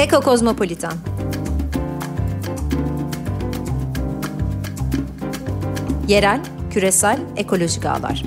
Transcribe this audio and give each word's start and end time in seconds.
Eko 0.00 0.20
Kozmopolitan 0.20 0.92
Yerel, 6.08 6.40
küresel, 6.70 7.18
ekolojik 7.36 7.86
ağlar. 7.86 8.22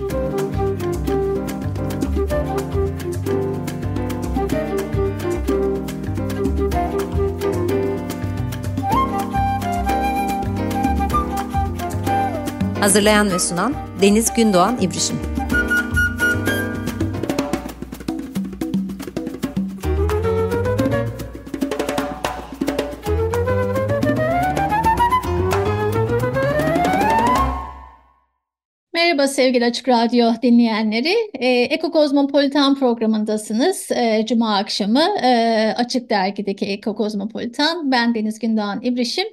Hazırlayan 12.80 13.32
ve 13.32 13.40
sunan 13.40 13.76
Deniz 14.02 14.34
Gündoğan 14.34 14.78
İbrişim. 14.82 15.33
Sevgili 29.34 29.66
Açık 29.66 29.90
Radyo 29.90 30.32
dinleyenleri. 30.42 31.16
E, 31.34 31.48
Eko 31.48 31.92
Kozmopolitan 31.92 32.76
programındasınız. 32.76 33.92
E, 33.92 34.26
Cuma 34.26 34.58
akşamı 34.58 35.04
e, 35.24 35.74
Açık 35.78 36.10
Dergi'deki 36.10 36.66
Eko 36.66 36.96
Kozmopolitan. 36.96 37.92
Ben 37.92 38.16
Deniz 38.16 38.40
Gündoğan 38.40 38.82
İbrişim. 38.84 39.28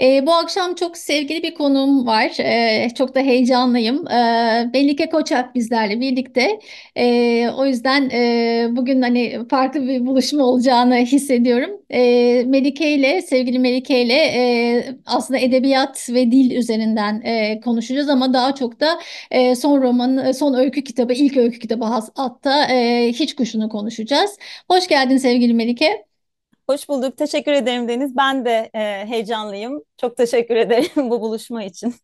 E, 0.00 0.26
bu 0.26 0.32
akşam 0.32 0.74
çok 0.74 0.96
sevgili 0.96 1.42
bir 1.42 1.54
konuğum 1.54 2.06
var. 2.06 2.32
E, 2.38 2.88
çok 2.94 3.14
da 3.14 3.20
heyecanlıyım. 3.20 4.08
E, 4.08 4.70
Melike 4.74 5.10
Koçak 5.10 5.54
bizlerle 5.54 6.00
birlikte. 6.00 6.60
E, 6.96 7.48
o 7.58 7.66
yüzden 7.66 8.10
e, 8.10 8.68
bugün 8.70 9.02
hani 9.02 9.38
farklı 9.50 9.88
bir 9.88 10.06
buluşma 10.06 10.44
olacağını 10.44 10.94
hissediyorum. 10.94 11.70
E, 11.90 12.00
Melike 12.46 12.90
ile, 12.94 13.22
sevgili 13.22 13.58
Melike 13.58 14.02
ile 14.02 14.14
e, 14.14 14.84
aslında 15.06 15.40
edebiyat 15.40 16.08
ve 16.10 16.32
dil 16.32 16.50
üzerinden 16.50 17.20
e, 17.24 17.60
konuşacağız 17.60 18.08
ama 18.08 18.32
daha 18.32 18.54
çok 18.54 18.80
da 18.80 19.00
e, 19.30 19.39
son 19.56 19.82
roman, 19.82 20.32
son 20.32 20.54
öykü 20.54 20.84
kitabı, 20.84 21.12
ilk 21.12 21.36
öykü 21.36 21.58
kitabı 21.58 21.84
hatta 22.14 22.64
e, 22.66 23.08
Hiç 23.12 23.36
Kuşunu 23.36 23.68
konuşacağız. 23.68 24.36
Hoş 24.70 24.88
geldin 24.88 25.16
sevgili 25.16 25.54
Melike. 25.54 26.06
Hoş 26.68 26.88
bulduk. 26.88 27.16
Teşekkür 27.16 27.52
ederim 27.52 27.88
Deniz. 27.88 28.16
Ben 28.16 28.44
de 28.44 28.70
e, 28.74 29.06
heyecanlıyım. 29.06 29.82
Çok 29.96 30.16
teşekkür 30.16 30.56
ederim 30.56 30.90
bu 31.10 31.20
buluşma 31.20 31.64
için. 31.64 31.94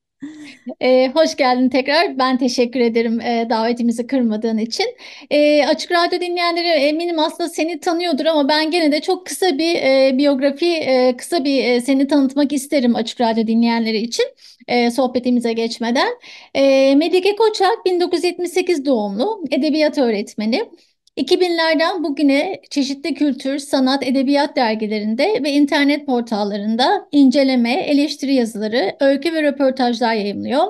Ee, 0.81 1.11
hoş 1.15 1.37
geldin 1.37 1.69
tekrar. 1.69 2.19
Ben 2.19 2.39
teşekkür 2.39 2.81
ederim 2.81 3.21
e, 3.21 3.47
davetimizi 3.51 4.07
kırmadığın 4.07 4.59
için. 4.59 4.87
E, 5.31 5.67
Açık 5.67 5.93
Radyo 5.93 6.21
dinleyenleri 6.21 6.69
eminim 6.69 7.19
aslında 7.19 7.49
seni 7.49 7.81
tanıyordur 7.81 8.25
ama 8.25 8.49
ben 8.49 8.71
gene 8.71 8.93
de 8.93 9.01
çok 9.01 9.27
kısa 9.27 9.59
bir 9.59 9.75
e, 9.75 10.19
biyografi, 10.19 10.67
e, 10.67 11.17
kısa 11.17 11.45
bir 11.45 11.65
e, 11.65 11.81
seni 11.81 12.07
tanıtmak 12.07 12.53
isterim 12.53 12.97
Açık 12.97 13.21
Radyo 13.21 13.47
dinleyenleri 13.47 13.97
için 13.99 14.25
e, 14.69 14.91
sohbetimize 14.91 15.53
geçmeden. 15.53 16.09
E, 16.55 16.95
Melike 16.97 17.37
Koçak 17.37 17.85
1978 17.87 18.85
doğumlu, 18.85 19.45
edebiyat 19.51 19.99
öğretmeni. 19.99 20.71
2000'lerden 21.17 22.05
bugüne 22.05 22.61
çeşitli 22.71 23.15
kültür, 23.15 23.59
sanat, 23.59 24.07
edebiyat 24.07 24.57
dergilerinde 24.57 25.41
ve 25.43 25.53
internet 25.53 26.07
portallarında 26.07 27.09
inceleme, 27.13 27.73
eleştiri 27.73 28.35
yazıları, 28.35 28.97
öykü 29.01 29.33
ve 29.33 29.43
röportajlar 29.43 30.15
yayımlıyor. 30.15 30.65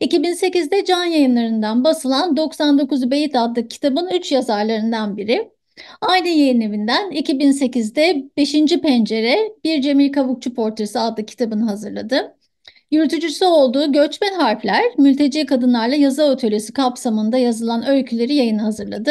2008'de 0.00 0.84
Can 0.84 1.04
Yayınları'ndan 1.04 1.84
basılan 1.84 2.36
99 2.36 3.10
Beyit 3.10 3.36
adlı 3.36 3.68
kitabın 3.68 4.08
3 4.12 4.32
yazarlarından 4.32 5.16
biri. 5.16 5.50
Aynı 6.00 6.28
yayın 6.28 6.60
evinden 6.60 7.10
2008'de 7.10 8.24
5. 8.36 8.52
Pencere 8.82 9.38
Bir 9.64 9.82
Cemil 9.82 10.12
Kavukçu 10.12 10.54
Portresi 10.54 10.98
adlı 10.98 11.26
kitabını 11.26 11.64
hazırladı. 11.64 12.37
Yürütücüsü 12.90 13.44
olduğu 13.44 13.92
Göçmen 13.92 14.34
Harfler, 14.34 14.84
mülteci 14.98 15.46
kadınlarla 15.46 15.94
yazı 15.94 16.24
atölyesi 16.30 16.72
kapsamında 16.72 17.38
yazılan 17.38 17.88
öyküleri 17.88 18.34
yayına 18.34 18.62
hazırladı. 18.64 19.10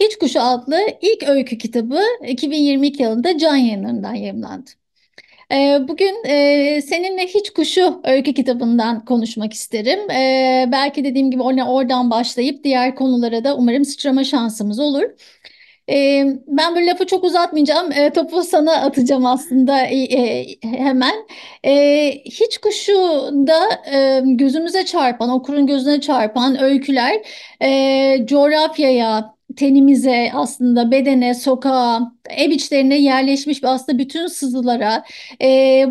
Hiç 0.00 0.16
Kuşu 0.16 0.40
adlı 0.40 0.78
ilk 1.02 1.28
öykü 1.28 1.58
kitabı 1.58 2.00
2022 2.28 3.02
yılında 3.02 3.38
Can 3.38 3.56
Yayınları'ndan 3.56 4.14
yayımlandı. 4.14 4.70
Ee, 5.52 5.78
bugün 5.88 6.24
e, 6.24 6.82
seninle 6.82 7.26
Hiç 7.26 7.50
Kuşu 7.50 8.00
öykü 8.04 8.34
kitabından 8.34 9.04
konuşmak 9.04 9.52
isterim. 9.52 10.10
Ee, 10.10 10.68
belki 10.72 11.04
dediğim 11.04 11.30
gibi 11.30 11.42
oradan 11.42 12.10
başlayıp 12.10 12.64
diğer 12.64 12.94
konulara 12.94 13.44
da 13.44 13.56
umarım 13.56 13.84
sıçrama 13.84 14.24
şansımız 14.24 14.78
olur. 14.78 15.04
E, 15.90 16.24
ben 16.46 16.74
böyle 16.74 16.86
lafı 16.86 17.06
çok 17.06 17.24
uzatmayacağım. 17.24 17.92
E, 17.92 18.10
topu 18.12 18.42
sana 18.42 18.72
atacağım 18.72 19.26
aslında 19.26 19.78
e, 19.86 20.46
hemen. 20.62 21.14
E, 21.64 22.10
hiç 22.24 22.58
kuşu 22.58 22.92
da 23.46 23.60
e, 23.92 24.22
gözümüze 24.24 24.84
çarpan, 24.84 25.30
okurun 25.30 25.66
gözüne 25.66 26.00
çarpan 26.00 26.62
öyküler 26.62 27.14
e, 27.62 28.26
coğrafyaya, 28.26 29.36
tenimize 29.56 30.30
aslında 30.34 30.90
bedene, 30.90 31.34
sokağa, 31.34 32.12
ev 32.30 32.50
içlerine 32.50 32.96
yerleşmiş 32.98 33.64
aslında 33.64 33.98
bütün 33.98 34.26
sızılara, 34.26 35.04
e, 35.42 35.86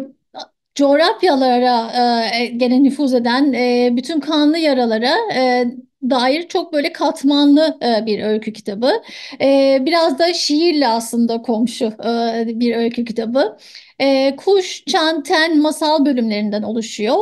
coğrafyalara 0.75 1.91
e, 2.41 2.45
gene 2.45 2.83
nüfuz 2.83 3.13
eden 3.13 3.53
e, 3.53 3.89
bütün 3.97 4.19
kanlı 4.19 4.57
yaralara 4.57 5.15
e, 5.35 5.65
dair 6.09 6.47
çok 6.47 6.73
böyle 6.73 6.93
katmanlı 6.93 7.77
e, 7.81 8.05
bir 8.05 8.23
öykü 8.23 8.53
kitabı. 8.53 8.91
E, 9.41 9.77
biraz 9.85 10.19
da 10.19 10.33
şiirle 10.33 10.87
aslında 10.87 11.41
komşu 11.41 11.85
e, 11.85 12.59
bir 12.59 12.75
öykü 12.75 13.05
kitabı. 13.05 13.57
Kuş, 14.37 14.83
çanten, 14.85 15.57
masal 15.61 16.05
bölümlerinden 16.05 16.63
oluşuyor 16.63 17.17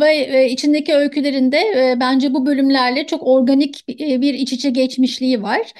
ve 0.00 0.50
içindeki 0.50 0.94
öykülerinde 0.94 1.96
bence 2.00 2.34
bu 2.34 2.46
bölümlerle 2.46 3.06
çok 3.06 3.22
organik 3.26 3.88
bir, 3.88 4.34
iç 4.34 4.52
içe 4.52 4.70
geçmişliği 4.70 5.42
var. 5.42 5.72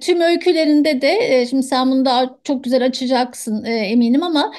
Tüm 0.00 0.20
öykülerinde 0.20 1.00
de 1.02 1.46
şimdi 1.50 1.62
sen 1.62 1.90
bunu 1.90 2.04
daha 2.04 2.36
çok 2.44 2.64
güzel 2.64 2.84
açacaksın 2.84 3.64
eminim 3.64 4.22
ama 4.22 4.52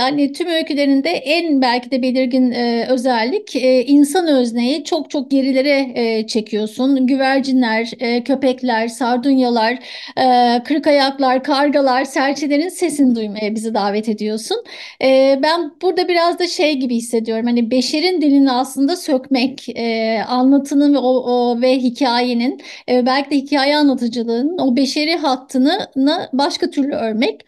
hani 0.00 0.32
tüm 0.32 0.48
öykülerinde 0.48 1.10
en 1.10 1.62
belki 1.62 1.90
de 1.90 2.02
belirgin 2.02 2.52
özellik 2.88 3.56
insan 3.86 4.26
özneyi 4.28 4.84
çok 4.84 5.10
çok 5.10 5.30
gerilere 5.30 5.92
çekiyorsun. 6.26 7.06
Güvercinler, 7.06 7.90
e, 8.00 8.24
köpekler, 8.24 8.88
sardunyalar, 8.88 9.78
e, 10.18 10.62
kırık 10.64 10.86
ayaklar, 10.86 11.42
kargalar, 11.42 12.04
serçelerin 12.04 12.68
sesini 12.68 13.16
duymaya 13.16 13.54
bizi 13.54 13.74
davet 13.74 14.08
ediyorsun. 14.08 14.64
E, 15.02 15.38
ben 15.42 15.72
burada 15.82 16.08
biraz 16.08 16.38
da 16.38 16.46
şey 16.46 16.74
gibi 16.74 16.94
hissediyorum. 16.96 17.46
Hani 17.46 17.70
beşerin 17.70 18.20
dilini 18.22 18.52
aslında 18.52 18.96
sökmek, 18.96 19.68
e, 19.68 20.22
anlatının 20.28 20.94
ve 20.94 20.98
o, 20.98 21.08
o 21.32 21.60
ve 21.60 21.78
hikayenin 21.78 22.60
e, 22.88 23.06
belki 23.06 23.30
de 23.30 23.36
hikaye 23.36 23.76
anlatıcılığının 23.76 24.58
o 24.58 24.76
beşeri 24.76 25.16
hattını 25.16 25.88
başka 26.32 26.70
türlü 26.70 26.94
örmek. 26.94 27.40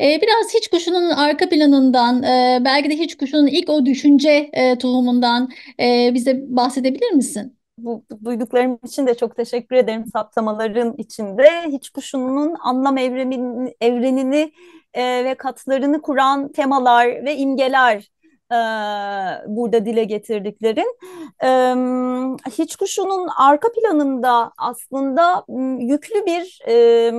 E, 0.00 0.20
biraz 0.22 0.54
hiç 0.54 0.68
kuşunun 0.68 1.10
arka 1.10 1.48
planından, 1.48 2.22
e, 2.22 2.58
belki 2.64 2.90
de 2.90 2.96
hiç 2.98 3.16
kuşunun 3.16 3.46
ilk 3.46 3.68
o 3.70 3.86
düşünce 3.86 4.50
e, 4.52 4.78
tohumundan 4.78 5.50
bize 6.14 6.44
bahsedebilir 6.48 7.10
misin? 7.12 7.59
Bu 7.84 8.04
duyduklarım 8.24 8.78
için 8.84 9.06
de 9.06 9.14
çok 9.14 9.36
teşekkür 9.36 9.76
ederim 9.76 10.04
saptamaların 10.12 10.94
içinde. 10.98 11.62
Hiç 11.66 11.90
kuşunun 11.90 12.56
anlam 12.60 12.98
evrenini, 12.98 13.74
evrenini 13.80 14.52
e, 14.94 15.24
ve 15.24 15.34
katlarını 15.34 16.02
kuran 16.02 16.52
temalar 16.52 17.06
ve 17.06 17.36
imgeler 17.36 18.10
e, 18.52 18.56
burada 19.46 19.84
dile 19.86 20.04
getirdiklerin. 20.04 20.96
E, 21.44 21.74
Hiç 22.50 22.76
kuşunun 22.76 23.28
arka 23.36 23.68
planında 23.72 24.52
aslında 24.58 25.44
yüklü 25.78 26.26
bir 26.26 26.58
e, 26.68 27.12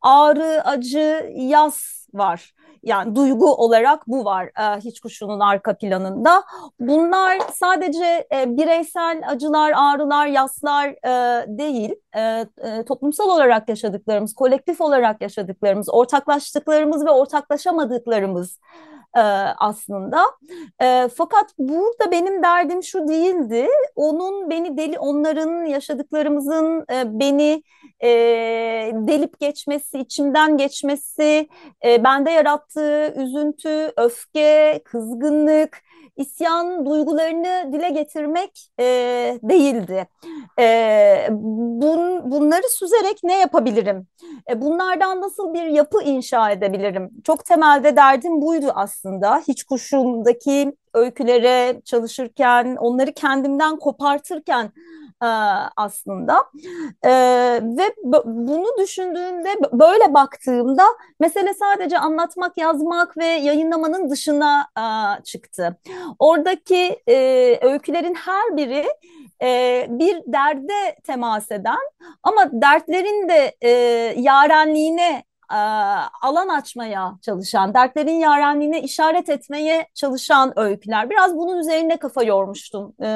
ağrı, 0.00 0.62
acı, 0.64 1.32
yaz 1.34 2.06
var. 2.14 2.54
Yani 2.84 3.16
duygu 3.16 3.54
olarak 3.54 4.08
bu 4.08 4.24
var 4.24 4.44
e, 4.44 4.80
hiç 4.80 5.00
kuşunun 5.00 5.40
arka 5.40 5.76
planında. 5.76 6.44
Bunlar 6.80 7.38
sadece 7.52 8.26
e, 8.34 8.56
bireysel 8.56 9.22
acılar, 9.26 9.72
ağrılar, 9.76 10.26
yaslar 10.26 10.88
e, 10.88 11.44
değil. 11.58 11.94
E, 12.16 12.20
e, 12.20 12.84
toplumsal 12.84 13.28
olarak 13.28 13.68
yaşadıklarımız, 13.68 14.34
kolektif 14.34 14.80
olarak 14.80 15.22
yaşadıklarımız, 15.22 15.88
ortaklaştıklarımız 15.88 17.06
ve 17.06 17.10
ortaklaşamadıklarımız 17.10 18.58
e, 19.16 19.20
aslında. 19.58 20.24
E, 20.82 21.08
fakat 21.16 21.50
burada 21.58 22.10
benim 22.10 22.42
derdim 22.42 22.82
şu 22.82 23.08
değildi. 23.08 23.68
Onun 23.96 24.50
beni 24.50 24.76
deli, 24.76 24.98
onların 24.98 25.64
yaşadıklarımızın 25.64 26.84
e, 26.92 27.20
beni 27.20 27.62
e, 28.02 28.08
delip 28.94 29.40
geçmesi, 29.40 29.98
içimden 29.98 30.56
geçmesi, 30.56 31.48
e, 31.84 32.04
bende 32.04 32.30
yarattığı 32.30 33.14
üzüntü, 33.16 33.92
öfke, 33.96 34.80
kızgınlık, 34.84 35.82
isyan 36.16 36.86
duygularını 36.86 37.72
dile 37.72 37.88
getirmek 37.88 38.70
e, 38.80 38.84
değildi. 39.42 40.06
E, 40.58 41.28
bun, 41.30 42.30
bunları 42.30 42.68
süzerek 42.70 43.18
ne 43.22 43.38
yapabilirim? 43.38 44.06
E, 44.50 44.60
bunlardan 44.60 45.20
nasıl 45.20 45.54
bir 45.54 45.62
yapı 45.62 46.02
inşa 46.02 46.50
edebilirim? 46.50 47.10
Çok 47.24 47.44
temelde 47.44 47.96
derdim 47.96 48.42
buydu 48.42 48.66
aslında. 48.74 49.03
Hiç 49.48 49.64
kuşumdaki 49.64 50.76
öykülere 50.94 51.80
çalışırken, 51.84 52.76
onları 52.76 53.12
kendimden 53.12 53.76
kopartırken 53.76 54.72
e, 55.22 55.26
aslında 55.76 56.44
e, 57.02 57.10
ve 57.62 57.94
bunu 58.24 58.66
düşündüğümde 58.78 59.48
böyle 59.72 60.14
baktığımda 60.14 60.82
mesele 61.20 61.54
sadece 61.54 61.98
anlatmak, 61.98 62.58
yazmak 62.58 63.18
ve 63.18 63.26
yayınlamanın 63.26 64.10
dışına 64.10 64.66
e, 64.78 64.84
çıktı. 65.22 65.76
Oradaki 66.18 67.02
e, 67.08 67.16
öykülerin 67.62 68.14
her 68.14 68.56
biri 68.56 68.86
e, 69.42 69.86
bir 69.88 70.32
derde 70.32 70.96
temas 71.04 71.50
eden 71.50 71.90
ama 72.22 72.50
dertlerin 72.52 73.28
de 73.28 73.56
e, 73.60 73.70
yarenliğine 74.20 75.24
alan 76.22 76.48
açmaya 76.48 77.18
çalışan, 77.22 77.74
dertlerin 77.74 78.18
yarenliğine 78.18 78.82
işaret 78.82 79.28
etmeye 79.28 79.88
çalışan 79.94 80.58
öyküler. 80.58 81.10
Biraz 81.10 81.36
bunun 81.36 81.58
üzerine 81.58 81.96
kafa 81.96 82.22
yormuştum 82.22 82.94
e, 83.02 83.08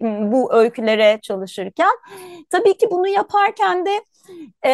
bu 0.00 0.54
öykülere 0.54 1.18
çalışırken. 1.22 1.92
Tabii 2.50 2.76
ki 2.76 2.88
bunu 2.90 3.08
yaparken 3.08 3.86
de 3.86 4.00
e, 4.66 4.72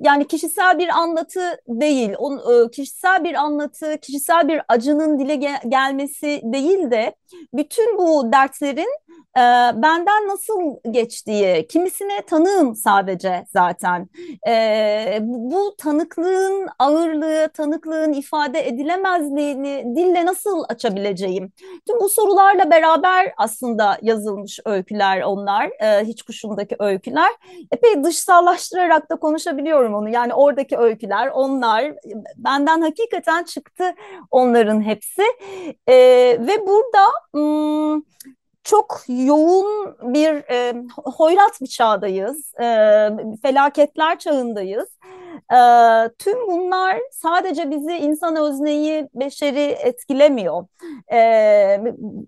yani 0.00 0.26
kişisel 0.26 0.78
bir 0.78 0.88
anlatı 0.88 1.56
değil, 1.68 2.10
on, 2.18 2.36
e, 2.36 2.70
kişisel 2.70 3.24
bir 3.24 3.34
anlatı, 3.34 3.98
kişisel 4.02 4.48
bir 4.48 4.60
acının 4.68 5.18
dile 5.18 5.34
gel 5.34 5.60
gelmesi 5.68 6.40
değil 6.44 6.90
de 6.90 7.14
bütün 7.54 7.98
bu 7.98 8.32
dertlerin 8.32 9.03
e, 9.36 9.42
benden 9.82 10.28
nasıl 10.28 10.76
geçtiği, 10.90 11.66
kimisine 11.66 12.22
tanığım 12.26 12.74
sadece 12.74 13.44
zaten. 13.52 14.08
E, 14.48 15.18
bu 15.22 15.74
tanıklığın 15.78 16.68
ağırlığı, 16.78 17.48
tanıklığın 17.48 18.12
ifade 18.12 18.68
edilemezliğini 18.68 19.96
dille 19.96 20.26
nasıl 20.26 20.64
açabileceğim? 20.68 21.52
Tüm 21.86 22.00
bu 22.00 22.08
sorularla 22.08 22.70
beraber 22.70 23.32
aslında 23.36 23.98
yazılmış 24.02 24.60
öyküler 24.64 25.22
onlar, 25.22 25.70
e, 25.80 26.04
hiç 26.04 26.22
kuşumdaki 26.22 26.76
öyküler. 26.78 27.30
Epey 27.72 28.04
dışsallaştırarak 28.04 29.10
da 29.10 29.16
konuşabiliyorum 29.16 29.94
onu. 29.94 30.08
Yani 30.08 30.34
oradaki 30.34 30.78
öyküler, 30.78 31.30
onlar 31.34 31.94
benden 32.36 32.80
hakikaten 32.80 33.44
çıktı 33.44 33.94
onların 34.30 34.80
hepsi. 34.82 35.22
E, 35.86 35.94
ve 36.40 36.66
burada... 36.66 37.04
Hmm, 37.32 38.02
çok 38.64 39.04
yoğun 39.08 39.96
bir 40.14 40.50
e, 40.50 40.74
hoyrat 41.04 41.60
bir 41.60 41.66
çağdayız, 41.66 42.54
e, 42.60 42.64
felaketler 43.42 44.18
çağındayız. 44.18 44.88
E, 45.52 45.58
tüm 46.18 46.46
bunlar 46.46 47.00
sadece 47.12 47.70
bizi 47.70 47.92
insan 47.96 48.36
özneyi, 48.36 49.08
beşeri 49.14 49.60
etkilemiyor. 49.60 50.66
E, 51.12 51.80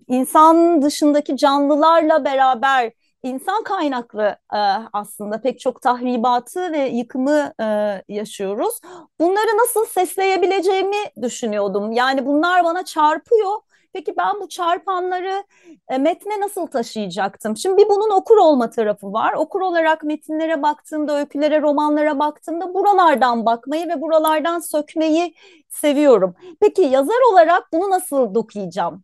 insan 0.07 0.81
dışındaki 0.81 1.37
canlılarla 1.37 2.25
beraber 2.25 2.91
insan 3.23 3.63
kaynaklı 3.63 4.37
e, 4.53 4.59
aslında 4.93 5.41
pek 5.41 5.59
çok 5.59 5.81
tahribatı 5.81 6.71
ve 6.71 6.87
yıkımı 6.87 7.53
e, 7.61 7.65
yaşıyoruz. 8.09 8.79
Bunları 9.19 9.57
nasıl 9.57 9.85
sesleyebileceğimi 9.85 11.21
düşünüyordum. 11.21 11.91
Yani 11.91 12.25
bunlar 12.25 12.63
bana 12.63 12.85
çarpıyor 12.85 13.66
Peki 13.97 14.17
ben 14.17 14.41
bu 14.41 14.49
çarpanları 14.49 15.43
e, 15.89 15.97
metne 15.97 16.39
nasıl 16.39 16.67
taşıyacaktım? 16.67 17.57
Şimdi 17.57 17.77
bir 17.77 17.89
bunun 17.89 18.09
okur 18.09 18.37
olma 18.37 18.69
tarafı 18.69 19.13
var. 19.13 19.33
Okur 19.33 19.61
olarak 19.61 20.03
metinlere 20.03 20.61
baktığımda, 20.61 21.19
öykülere, 21.19 21.61
romanlara 21.61 22.19
baktığımda 22.19 22.73
buralardan 22.73 23.45
bakmayı 23.45 23.87
ve 23.87 24.01
buralardan 24.01 24.59
sökmeyi 24.59 25.33
seviyorum. 25.69 26.35
Peki 26.61 26.81
yazar 26.81 27.31
olarak 27.31 27.63
bunu 27.73 27.89
nasıl 27.89 28.35
dokuyacağım? 28.35 29.03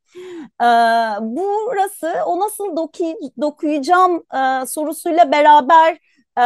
Ee, 0.62 0.66
burası 1.22 2.14
o 2.26 2.40
nasıl 2.40 2.76
doku, 2.76 3.04
dokuyacağım 3.42 4.24
e, 4.36 4.66
sorusuyla 4.66 5.32
beraber 5.32 5.98
e, 6.38 6.42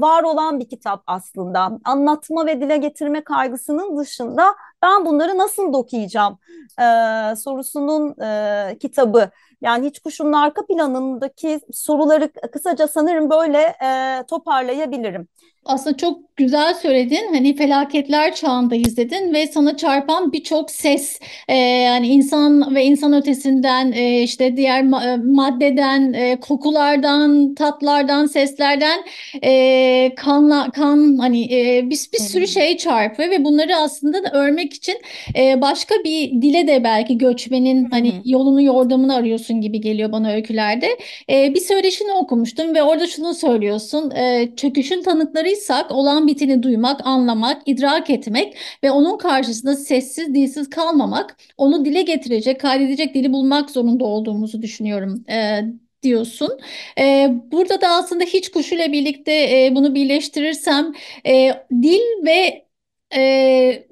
var 0.00 0.22
olan 0.22 0.60
bir 0.60 0.68
kitap 0.68 1.02
aslında. 1.06 1.78
Anlatma 1.84 2.46
ve 2.46 2.60
dile 2.60 2.76
getirme 2.76 3.24
kaygısının 3.24 3.98
dışında 3.98 4.54
ben 4.82 5.06
bunları 5.06 5.38
nasıl 5.38 5.72
dokuyacağım 5.72 6.38
e, 6.80 7.36
sorusunun 7.36 8.20
e, 8.22 8.78
kitabı. 8.80 9.30
Yani 9.62 9.86
hiç 9.86 9.98
kuşun 9.98 10.32
arka 10.32 10.66
planındaki 10.66 11.60
soruları 11.72 12.32
kısaca 12.52 12.88
sanırım 12.88 13.30
böyle 13.30 13.58
e, 13.82 14.22
toparlayabilirim. 14.26 15.28
Aslında 15.68 15.96
çok 15.96 16.36
güzel 16.36 16.74
söyledin. 16.74 17.34
Hani 17.34 17.56
felaketler 17.56 18.34
çağındayız 18.34 18.96
dedin 18.96 19.34
ve 19.34 19.46
sana 19.46 19.76
çarpan 19.76 20.32
birçok 20.32 20.70
ses 20.70 21.20
e, 21.48 21.56
yani 21.56 22.08
insan 22.08 22.74
ve 22.74 22.84
insan 22.84 23.12
ötesinden 23.12 23.92
e, 23.92 24.22
işte 24.22 24.56
diğer 24.56 24.82
ma 24.84 25.04
e, 25.04 25.16
maddeden, 25.16 26.12
e, 26.12 26.40
kokulardan, 26.40 27.54
tatlardan, 27.54 28.26
seslerden 28.26 29.04
e, 29.44 30.14
kanla 30.16 30.70
kan 30.70 31.16
hani 31.20 31.44
e, 31.54 31.82
bir, 31.90 32.08
bir 32.12 32.22
sürü 32.22 32.46
şey 32.46 32.76
çarpıyor 32.76 33.30
ve 33.30 33.44
bunları 33.44 33.76
aslında 33.76 34.24
da 34.24 34.30
örmek 34.32 34.74
için 34.74 34.96
e, 35.38 35.60
başka 35.60 35.94
bir 36.04 36.42
dile 36.42 36.66
de 36.66 36.84
belki 36.84 37.18
göçmenin 37.18 37.90
hani 37.90 38.12
yolunu 38.24 38.62
yordamını 38.62 39.14
arıyorsun 39.14 39.47
gibi 39.54 39.80
geliyor 39.80 40.12
bana 40.12 40.32
öykülerde. 40.32 40.98
E, 41.30 41.54
bir 41.54 41.60
söyleşini 41.60 42.12
okumuştum 42.12 42.74
ve 42.74 42.82
orada 42.82 43.06
şunu 43.06 43.34
söylüyorsun. 43.34 44.10
E, 44.10 44.48
çöküşün 44.56 45.02
tanıklarıysak 45.02 45.90
olan 45.90 46.26
biteni 46.26 46.62
duymak, 46.62 47.06
anlamak, 47.06 47.62
idrak 47.66 48.10
etmek 48.10 48.56
ve 48.84 48.90
onun 48.90 49.18
karşısında 49.18 49.76
sessiz, 49.76 50.34
dilsiz 50.34 50.70
kalmamak, 50.70 51.36
onu 51.56 51.84
dile 51.84 52.02
getirecek, 52.02 52.60
kaydedecek 52.60 53.14
dili 53.14 53.32
bulmak 53.32 53.70
zorunda 53.70 54.04
olduğumuzu 54.04 54.62
düşünüyorum 54.62 55.24
e, 55.30 55.60
diyorsun. 56.02 56.60
E, 56.98 57.28
burada 57.52 57.80
da 57.80 57.88
aslında 57.88 58.24
hiç 58.24 58.50
kuşuyla 58.50 58.92
birlikte 58.92 59.32
e, 59.32 59.72
bunu 59.74 59.94
birleştirirsem 59.94 60.92
e, 61.26 61.50
dil 61.82 62.24
ve 62.26 62.66
e, 63.14 63.86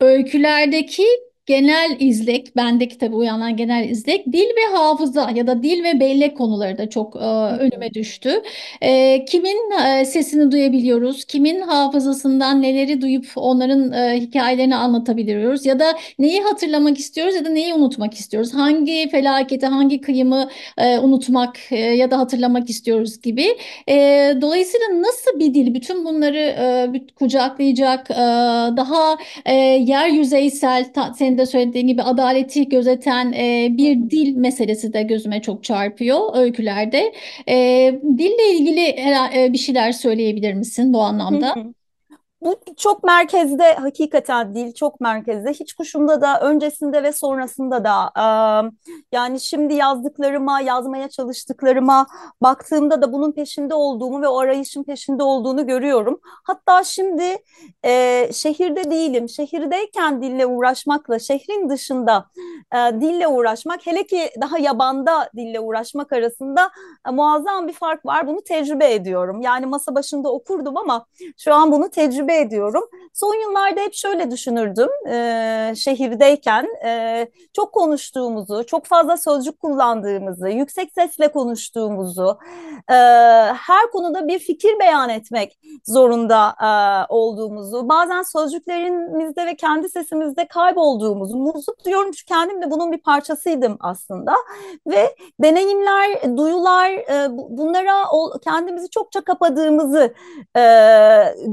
öykülerdeki 0.00 1.04
genel 1.46 1.96
izlek, 2.00 2.56
bendeki 2.56 2.98
tabii 2.98 3.14
uyanan 3.14 3.56
genel 3.56 3.88
izlek, 3.88 4.26
dil 4.26 4.46
ve 4.46 4.76
hafıza 4.76 5.30
ya 5.30 5.46
da 5.46 5.62
dil 5.62 5.84
ve 5.84 6.00
bellek 6.00 6.36
konuları 6.36 6.78
da 6.78 6.90
çok 6.90 7.16
e, 7.16 7.18
önüme 7.58 7.94
düştü. 7.94 8.42
E, 8.82 9.24
kimin 9.24 9.70
e, 9.86 10.04
sesini 10.04 10.52
duyabiliyoruz, 10.52 11.24
kimin 11.24 11.60
hafızasından 11.60 12.62
neleri 12.62 13.02
duyup 13.02 13.26
onların 13.36 13.92
e, 13.92 14.20
hikayelerini 14.20 14.76
anlatabiliyoruz 14.76 15.66
ya 15.66 15.78
da 15.78 15.98
neyi 16.18 16.42
hatırlamak 16.42 16.98
istiyoruz 16.98 17.34
ya 17.34 17.44
da 17.44 17.48
neyi 17.48 17.74
unutmak 17.74 18.14
istiyoruz, 18.14 18.54
hangi 18.54 19.08
felaketi, 19.10 19.66
hangi 19.66 20.00
kıyımı 20.00 20.48
e, 20.78 20.98
unutmak 20.98 21.58
e, 21.70 21.76
ya 21.76 22.10
da 22.10 22.18
hatırlamak 22.18 22.70
istiyoruz 22.70 23.20
gibi. 23.20 23.46
E, 23.88 23.94
dolayısıyla 24.40 24.86
nasıl 25.02 25.38
bir 25.40 25.54
dil 25.54 25.74
bütün 25.74 26.04
bunları 26.04 26.38
e, 26.38 26.92
kucaklayacak, 27.14 28.10
e, 28.10 28.14
daha 28.76 29.16
e, 29.46 29.54
yer 29.54 30.08
yüzeysel, 30.08 30.92
ta, 30.92 31.12
senin 31.36 31.38
de 31.38 31.46
söylediğin 31.46 31.86
gibi 31.86 32.02
adaleti 32.02 32.68
gözeten 32.68 33.32
e, 33.32 33.68
bir 33.70 34.10
dil 34.10 34.36
meselesi 34.36 34.92
de 34.92 35.02
gözüme 35.02 35.42
çok 35.42 35.64
çarpıyor 35.64 36.36
öykülerde. 36.36 37.12
E, 37.48 37.54
dille 38.18 38.52
ilgili 38.52 38.80
e, 39.34 39.52
bir 39.52 39.58
şeyler 39.58 39.92
söyleyebilir 39.92 40.54
misin 40.54 40.92
bu 40.92 41.00
anlamda? 41.00 41.54
Bu 42.46 42.60
çok 42.76 43.04
merkezde 43.04 43.74
hakikaten 43.74 44.54
değil 44.54 44.74
çok 44.74 45.00
merkezde 45.00 45.52
hiç 45.52 45.72
kuşumda 45.72 46.20
da 46.20 46.40
öncesinde 46.40 47.02
ve 47.02 47.12
sonrasında 47.12 47.84
da 47.84 48.12
yani 49.12 49.40
şimdi 49.40 49.74
yazdıklarıma 49.74 50.60
yazmaya 50.60 51.08
çalıştıklarıma 51.08 52.06
baktığımda 52.42 53.02
da 53.02 53.12
bunun 53.12 53.32
peşinde 53.32 53.74
olduğumu 53.74 54.22
ve 54.22 54.28
o 54.28 54.38
arayışın 54.38 54.84
peşinde 54.84 55.22
olduğunu 55.22 55.66
görüyorum. 55.66 56.20
Hatta 56.22 56.84
şimdi 56.84 57.38
e, 57.84 58.28
şehirde 58.32 58.90
değilim 58.90 59.28
şehirdeyken 59.28 60.22
dille 60.22 60.46
uğraşmakla 60.46 61.18
şehrin 61.18 61.68
dışında 61.70 62.26
e, 62.74 63.00
dille 63.00 63.28
uğraşmak 63.28 63.86
hele 63.86 64.06
ki 64.06 64.30
daha 64.40 64.58
yabanda 64.58 65.30
dille 65.36 65.60
uğraşmak 65.60 66.12
arasında 66.12 66.70
e, 67.08 67.10
muazzam 67.10 67.68
bir 67.68 67.72
fark 67.72 68.06
var 68.06 68.26
bunu 68.26 68.42
tecrübe 68.42 68.94
ediyorum. 68.94 69.40
Yani 69.40 69.66
masa 69.66 69.94
başında 69.94 70.32
okurdum 70.32 70.76
ama 70.76 71.06
şu 71.38 71.54
an 71.54 71.72
bunu 71.72 71.90
tecrübe 71.90 72.35
ediyorum. 72.40 72.84
Son 73.12 73.34
yıllarda 73.34 73.80
hep 73.80 73.94
şöyle 73.94 74.30
düşünürdüm 74.30 74.88
e, 75.08 75.72
şehirdeyken 75.76 76.68
e, 76.84 77.26
çok 77.52 77.72
konuştuğumuzu, 77.72 78.66
çok 78.66 78.86
fazla 78.86 79.16
sözcük 79.16 79.58
kullandığımızı, 79.60 80.48
yüksek 80.48 80.92
sesle 80.92 81.28
konuştuğumuzu, 81.28 82.38
e, 82.90 82.94
her 83.52 83.90
konuda 83.92 84.28
bir 84.28 84.38
fikir 84.38 84.78
beyan 84.80 85.08
etmek 85.08 85.58
zorunda 85.84 86.54
e, 86.62 86.68
olduğumuzu, 87.12 87.88
bazen 87.88 88.22
sözcüklerimizde 88.22 89.46
ve 89.46 89.56
kendi 89.56 89.88
sesimizde 89.88 90.48
kaybolduğumuzu, 90.48 91.36
muzluk 91.36 91.84
diyorum 91.84 92.10
çünkü 92.12 92.24
kendim 92.24 92.62
de 92.62 92.70
bunun 92.70 92.92
bir 92.92 92.98
parçasıydım 92.98 93.76
aslında 93.80 94.34
ve 94.86 95.16
deneyimler, 95.42 96.36
duyular 96.36 96.90
e, 96.90 97.28
bunlara 97.30 98.04
kendimizi 98.44 98.90
çokça 98.90 99.20
kapadığımızı 99.20 100.14
e, 100.56 100.64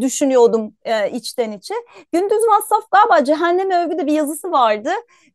düşünüyordum 0.01 0.62
e, 0.85 1.11
içten 1.11 1.51
içe. 1.51 1.73
Gündüz 2.11 2.43
Masraf 2.47 2.91
galiba 2.91 3.23
Cehennem 3.23 3.71
Övgü'de 3.71 4.07
bir 4.07 4.11
yazısı 4.11 4.51
vardı 4.51 4.89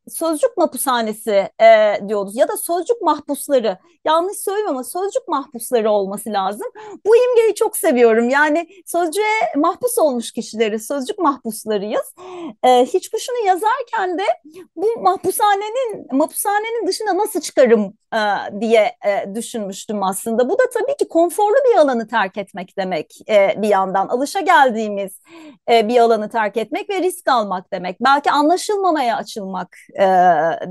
sözcük 0.09 0.57
mahpushanesi 0.57 1.49
e, 1.61 1.99
diyoruz 2.09 2.37
ya 2.37 2.49
da 2.49 2.57
sözcük 2.57 3.03
mahpusları 3.03 3.79
yanlış 4.05 4.39
söylüyorum 4.39 4.77
ama 4.77 4.85
sözcük 4.85 5.29
mahpusları 5.29 5.91
olması 5.91 6.31
lazım. 6.31 6.67
Bu 7.07 7.17
imgeyi 7.17 7.55
çok 7.55 7.77
seviyorum 7.77 8.29
yani 8.29 8.67
sözcüğe 8.87 9.57
mahpus 9.57 9.99
olmuş 9.99 10.33
kişileri 10.33 10.81
sözcük 10.81 11.19
mahpuslarıyız. 11.19 12.15
E, 12.65 12.87
hiç 12.87 13.09
kuşunu 13.09 13.47
yazarken 13.47 14.19
de 14.19 14.25
bu 14.77 14.87
mahpushanenin 15.01 16.07
mahpushanenin 16.13 16.87
dışına 16.87 17.19
nasıl 17.19 17.41
çıkarım 17.41 17.95
e, 18.15 18.21
diye 18.61 18.97
e, 19.07 19.35
düşünmüştüm 19.35 20.03
aslında. 20.03 20.49
Bu 20.49 20.53
da 20.53 20.63
tabii 20.75 20.97
ki 20.97 21.09
konforlu 21.09 21.57
bir 21.71 21.79
alanı 21.79 22.09
terk 22.09 22.39
etmek 22.39 22.79
demek 22.79 23.19
e, 23.29 23.63
bir 23.63 23.69
yandan 23.69 24.09
alışa 24.09 24.41
geldiğimiz 24.41 25.21
e, 25.71 25.89
bir 25.89 25.99
alanı 25.99 26.29
terk 26.29 26.57
etmek 26.57 26.91
ve 26.91 27.03
risk 27.03 27.29
almak 27.29 27.73
demek. 27.73 28.01
Belki 28.01 28.31
anlaşılmamaya 28.31 29.17
açılmak 29.17 29.77
e, 29.99 30.05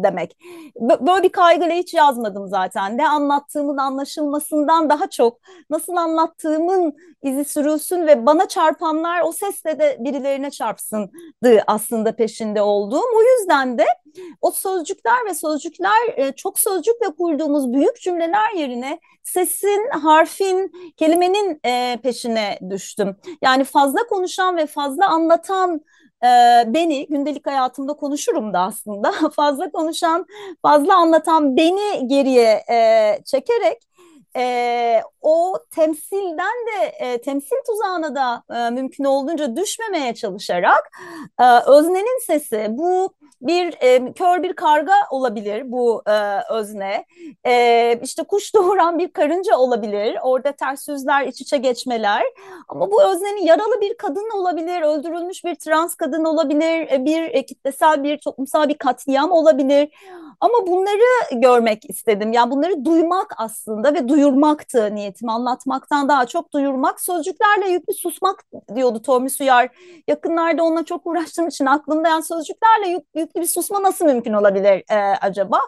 demek. 0.03 0.37
Böyle 0.79 1.23
bir 1.23 1.29
kaygıyla 1.29 1.75
hiç 1.75 1.93
yazmadım 1.93 2.47
zaten. 2.47 2.97
Ne 2.97 3.07
anlattığımın 3.07 3.77
anlaşılmasından 3.77 4.89
daha 4.89 5.09
çok 5.09 5.39
nasıl 5.69 5.95
anlattığımın 5.95 6.95
izi 7.23 7.45
sürülsün 7.45 8.07
ve 8.07 8.25
bana 8.25 8.47
çarpanlar 8.47 9.21
o 9.21 9.31
sesle 9.31 9.79
de 9.79 9.97
birilerine 9.99 10.51
çarpsındı 10.51 11.63
aslında 11.67 12.15
peşinde 12.15 12.61
olduğum. 12.61 13.05
O 13.15 13.21
yüzden 13.21 13.77
de 13.77 13.85
o 14.41 14.51
sözcükler 14.51 15.25
ve 15.29 15.33
sözcükler 15.33 16.17
e, 16.17 16.31
çok 16.31 16.59
sözcükle 16.59 17.07
kurduğumuz 17.17 17.73
büyük 17.73 18.01
cümleler 18.01 18.53
yerine 18.55 18.99
sesin, 19.23 19.89
harfin, 19.89 20.71
kelimenin 20.97 21.59
e, 21.65 21.97
peşine 22.03 22.59
düştüm. 22.69 23.15
Yani 23.41 23.63
fazla 23.63 23.99
konuşan 24.07 24.57
ve 24.57 24.65
fazla 24.65 25.09
anlatan 25.09 25.81
beni 26.73 27.07
gündelik 27.07 27.47
hayatımda 27.47 27.93
konuşurum 27.93 28.53
da 28.53 28.59
aslında. 28.59 29.11
Fazla 29.35 29.71
konuşan, 29.71 30.25
fazla 30.61 30.95
anlatan 30.95 31.57
beni 31.57 32.07
geriye 32.07 32.63
e, 32.71 33.19
çekerek 33.25 33.77
e, 34.37 35.01
o 35.27 35.59
temsilden 35.71 36.65
de 36.67 36.85
e, 36.99 37.21
temsil 37.21 37.55
tuzağına 37.67 38.15
da 38.15 38.43
e, 38.55 38.69
mümkün 38.69 39.03
olduğunca 39.03 39.55
düşmemeye 39.55 40.15
çalışarak 40.15 40.91
e, 41.39 41.43
öznenin 41.67 42.25
sesi 42.25 42.67
bu 42.69 43.13
bir 43.41 43.75
e, 43.81 44.13
kör 44.13 44.43
bir 44.43 44.53
karga 44.53 44.93
olabilir 45.11 45.71
bu 45.71 46.03
e, 46.07 46.39
özne. 46.53 47.05
E, 47.45 47.99
işte 48.03 48.23
kuş 48.23 48.53
doğuran 48.55 48.99
bir 48.99 49.13
karınca 49.13 49.57
olabilir 49.57 50.17
orada 50.23 50.51
ters 50.51 50.87
yüzler 50.87 51.27
iç 51.27 51.41
içe 51.41 51.57
geçmeler. 51.57 52.23
Ama 52.67 52.91
bu 52.91 53.03
öznenin 53.03 53.45
yaralı 53.45 53.81
bir 53.81 53.97
kadın 53.97 54.29
olabilir 54.39 54.81
öldürülmüş 54.81 55.45
bir 55.45 55.55
trans 55.55 55.95
kadın 55.95 56.23
olabilir 56.23 56.91
e, 56.91 57.05
bir 57.05 57.21
e, 57.21 57.45
kitlesel 57.45 58.03
bir 58.03 58.17
toplumsal 58.17 58.69
bir 58.69 58.77
katliam 58.77 59.31
olabilir. 59.31 59.89
Ama 60.39 60.67
bunları 60.67 61.39
görmek 61.41 61.89
istedim. 61.89 62.33
Yani 62.33 62.51
bunları 62.51 62.85
duymak 62.85 63.33
aslında 63.37 63.93
ve 63.93 64.07
duyurmaktı 64.07 64.95
niyetim 65.17 65.29
anlatmaktan 65.29 66.09
daha 66.09 66.25
çok 66.25 66.53
duyurmak 66.53 67.01
sözcüklerle 67.01 67.69
yüklü 67.69 67.93
susmak 67.93 68.43
diyordu 68.75 69.01
Tommy 69.01 69.29
Suyar 69.29 69.69
yakınlarda 70.07 70.63
onunla 70.63 70.85
çok 70.85 71.07
uğraştığım 71.07 71.47
için 71.47 71.65
aklımda 71.65 72.09
yani 72.09 72.23
sözcüklerle 72.23 72.89
yük, 72.89 73.03
yüklü 73.15 73.41
bir 73.41 73.47
susma 73.47 73.83
nasıl 73.83 74.05
mümkün 74.05 74.33
olabilir 74.33 74.83
e, 74.89 74.95
acaba? 75.21 75.59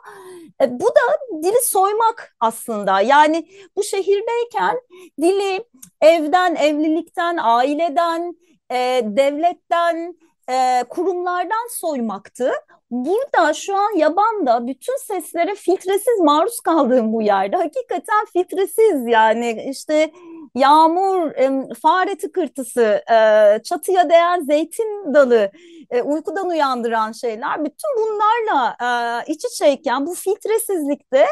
E, 0.62 0.80
bu 0.80 0.86
da 0.86 1.42
dili 1.44 1.62
soymak 1.64 2.36
aslında. 2.40 3.02
Yani 3.02 3.46
bu 3.76 3.84
şehirdeyken 3.84 4.80
dili 5.22 5.66
evden, 6.02 6.56
evlilikten, 6.56 7.38
aileden, 7.42 8.36
e, 8.72 9.02
devletten, 9.04 10.16
e, 10.50 10.84
kurumlardan 10.90 11.68
soymaktı. 11.70 12.52
Burada 12.92 13.54
şu 13.54 13.76
an 13.76 13.98
yabanda 13.98 14.68
bütün 14.68 14.98
seslere 14.98 15.56
filtresiz 15.56 16.20
maruz 16.20 16.60
kaldığım 16.60 17.14
bu 17.14 17.22
yerde. 17.22 17.58
Hakikaten 17.58 18.26
filtresiz 18.34 19.08
yani 19.08 19.66
işte 19.70 20.12
yağmur, 20.56 21.32
e, 21.32 21.74
fare 21.82 22.18
tıkırtısı, 22.18 23.04
e, 23.12 23.16
çatıya 23.64 24.10
değen 24.10 24.42
zeytin 24.42 25.14
dalı, 25.14 25.52
e, 25.90 26.02
uykudan 26.02 26.50
uyandıran 26.50 27.12
şeyler 27.12 27.66
bütün 27.66 27.90
bunlarla 27.98 28.78
e, 28.82 29.32
iç 29.32 29.46
içeyken 29.46 30.06
bu 30.06 30.16
filtresizlikte 30.16 31.26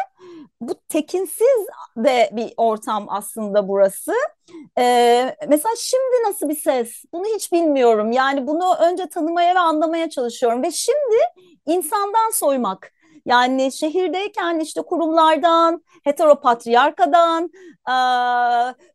bu 0.62 0.74
tekinsiz 0.90 1.68
de 1.98 2.30
bir 2.34 2.54
ortam 2.58 3.06
aslında 3.10 3.68
burası. 3.68 4.14
Ee, 4.78 5.36
mesela 5.48 5.76
şimdi 5.78 6.28
nasıl 6.28 6.50
bir 6.50 6.56
ses? 6.56 7.04
Bunu 7.14 7.26
hiç 7.36 7.52
bilmiyorum. 7.52 8.12
Yani 8.12 8.48
bunu 8.48 8.76
önce 8.76 9.06
tanımaya 9.10 9.56
ve 9.56 9.60
anlamaya 9.60 10.10
çalışıyorum. 10.10 10.64
Ve 10.64 10.72
şimdi 10.72 11.18
insandan 11.66 12.32
soymak. 12.34 12.94
Yani 13.28 13.72
şehirdeyken 13.72 14.60
işte 14.60 14.82
kurumlardan, 14.82 15.84
heteropatriyarkadan, 16.04 17.50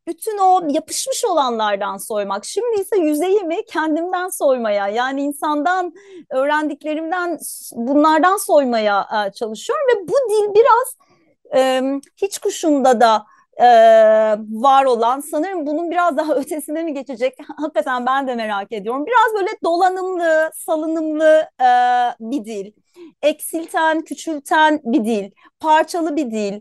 bütün 0.09 0.39
o 0.39 0.63
yapışmış 0.69 1.25
olanlardan 1.25 1.97
soymak. 1.97 2.45
Şimdi 2.45 2.81
ise 2.81 2.97
yüzeyimi 2.97 3.65
kendimden 3.65 4.29
soymaya, 4.29 4.89
yani 4.89 5.23
insandan 5.23 5.93
öğrendiklerimden 6.31 7.39
bunlardan 7.73 8.37
soymaya 8.37 9.31
çalışıyorum 9.35 9.85
ve 9.89 10.09
bu 10.09 10.15
dil 10.31 10.55
biraz 10.55 10.97
hiç 12.17 12.39
kuşunda 12.39 13.01
da 13.01 13.27
e, 13.61 13.67
var 14.51 14.85
olan 14.85 15.21
sanırım 15.21 15.67
bunun 15.67 15.91
biraz 15.91 16.17
daha 16.17 16.35
ötesine 16.37 16.83
mi 16.85 16.95
geçecek? 16.95 17.35
Hakikaten 17.57 18.07
ben 18.07 18.27
de 18.27 18.35
merak 18.35 18.73
ediyorum. 18.73 19.07
Biraz 19.07 19.35
böyle 19.35 19.51
dolanımlı, 19.65 20.51
salınımlı 20.55 21.49
e, 21.61 21.67
bir 22.21 22.45
dil. 22.45 22.73
Eksilten, 23.23 24.03
küçülten 24.05 24.81
bir 24.85 25.05
dil. 25.05 25.31
Parçalı 25.61 26.17
bir 26.17 26.31
dil. 26.31 26.53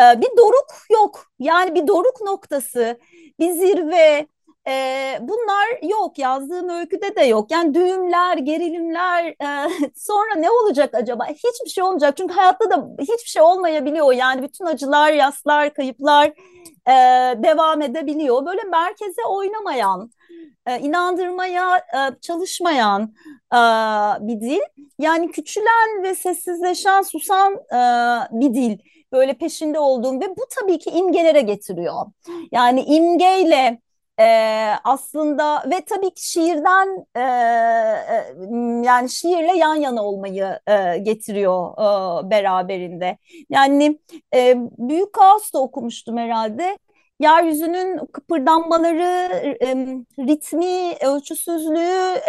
E, 0.00 0.20
bir 0.20 0.36
doruk 0.36 0.68
yok. 0.92 1.26
Yani 1.38 1.74
bir 1.74 1.86
doruk 1.86 2.20
noktası, 2.20 2.98
bir 3.38 3.50
zirve, 3.52 4.26
e, 4.68 5.18
bunlar 5.20 5.90
yok 5.90 6.18
yazdığım 6.18 6.68
öyküde 6.68 7.16
de 7.16 7.22
yok. 7.22 7.50
Yani 7.50 7.74
düğümler, 7.74 8.36
gerilimler 8.36 9.24
e, 9.26 9.70
sonra 9.96 10.34
ne 10.34 10.50
olacak 10.50 10.94
acaba? 10.94 11.26
Hiçbir 11.26 11.70
şey 11.70 11.84
olmayacak. 11.84 12.16
Çünkü 12.16 12.34
hayatta 12.34 12.70
da 12.70 12.88
hiçbir 13.00 13.28
şey 13.28 13.42
olmayabiliyor. 13.42 14.12
Yani 14.12 14.42
bütün 14.42 14.64
acılar, 14.64 15.12
yaslar, 15.12 15.74
kayıplar 15.74 16.26
e, 16.86 16.92
devam 17.42 17.82
edebiliyor. 17.82 18.46
Böyle 18.46 18.62
merkeze 18.62 19.24
oynamayan, 19.28 20.10
e, 20.66 20.78
inandırmaya 20.78 21.76
e, 21.78 22.20
çalışmayan 22.20 23.02
e, 23.52 23.58
bir 24.20 24.40
dil. 24.40 24.60
Yani 24.98 25.30
küçülen 25.30 26.02
ve 26.02 26.14
sessizleşen, 26.14 27.02
susan 27.02 27.54
e, 27.54 27.78
bir 28.40 28.54
dil. 28.54 28.78
Böyle 29.12 29.34
peşinde 29.34 29.78
olduğum 29.78 30.20
ve 30.20 30.28
bu 30.28 30.42
tabii 30.60 30.78
ki 30.78 30.90
imgelere 30.90 31.40
getiriyor. 31.40 32.06
Yani 32.52 32.82
imgeyle 32.82 33.80
e, 34.20 34.24
aslında 34.84 35.64
ve 35.70 35.84
tabii 35.84 36.10
ki 36.14 36.30
şiirden 36.30 37.06
e, 37.16 37.20
yani 38.84 39.10
şiirle 39.10 39.56
yan 39.56 39.74
yana 39.74 40.04
olmayı 40.04 40.60
e, 40.66 40.98
getiriyor 40.98 41.72
e, 42.26 42.30
beraberinde. 42.30 43.18
Yani 43.50 43.98
e, 44.34 44.54
Büyük 44.78 45.14
da 45.54 45.58
okumuştum 45.58 46.16
herhalde. 46.18 46.78
Yeryüzünün 47.20 48.06
kıpırdanmaları, 48.12 49.30
ritmi, 50.18 50.96
ölçüsüzlüğü 51.06 52.20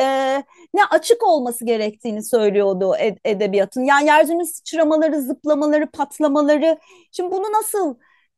ne 0.74 0.86
açık 0.92 1.24
olması 1.24 1.66
gerektiğini 1.66 2.24
söylüyordu 2.24 2.96
ed 3.00 3.18
edebiyatın. 3.26 3.84
Yani 3.84 4.08
yeryüzünün 4.08 4.44
sıçramaları, 4.44 5.22
zıplamaları, 5.22 5.92
patlamaları. 5.92 6.78
Şimdi 7.12 7.32
bunu 7.32 7.52
nasıl 7.52 7.96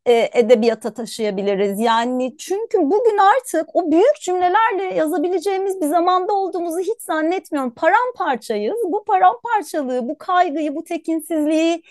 e, 0.07 0.29
edebiyata 0.33 0.93
taşıyabiliriz. 0.93 1.79
Yani 1.79 2.37
çünkü 2.37 2.77
bugün 2.77 3.17
artık 3.17 3.75
o 3.75 3.91
büyük 3.91 4.21
cümlelerle 4.21 4.83
yazabileceğimiz 4.95 5.81
bir 5.81 5.85
zamanda 5.85 6.33
olduğumuzu 6.33 6.79
hiç 6.79 7.01
zannetmiyorum. 7.01 7.71
Paramparçayız. 7.71 8.77
Bu 8.85 9.03
paramparçalığı, 9.03 10.09
bu 10.09 10.17
kaygıyı, 10.17 10.75
bu 10.75 10.83
tekinsizliği, 10.83 11.83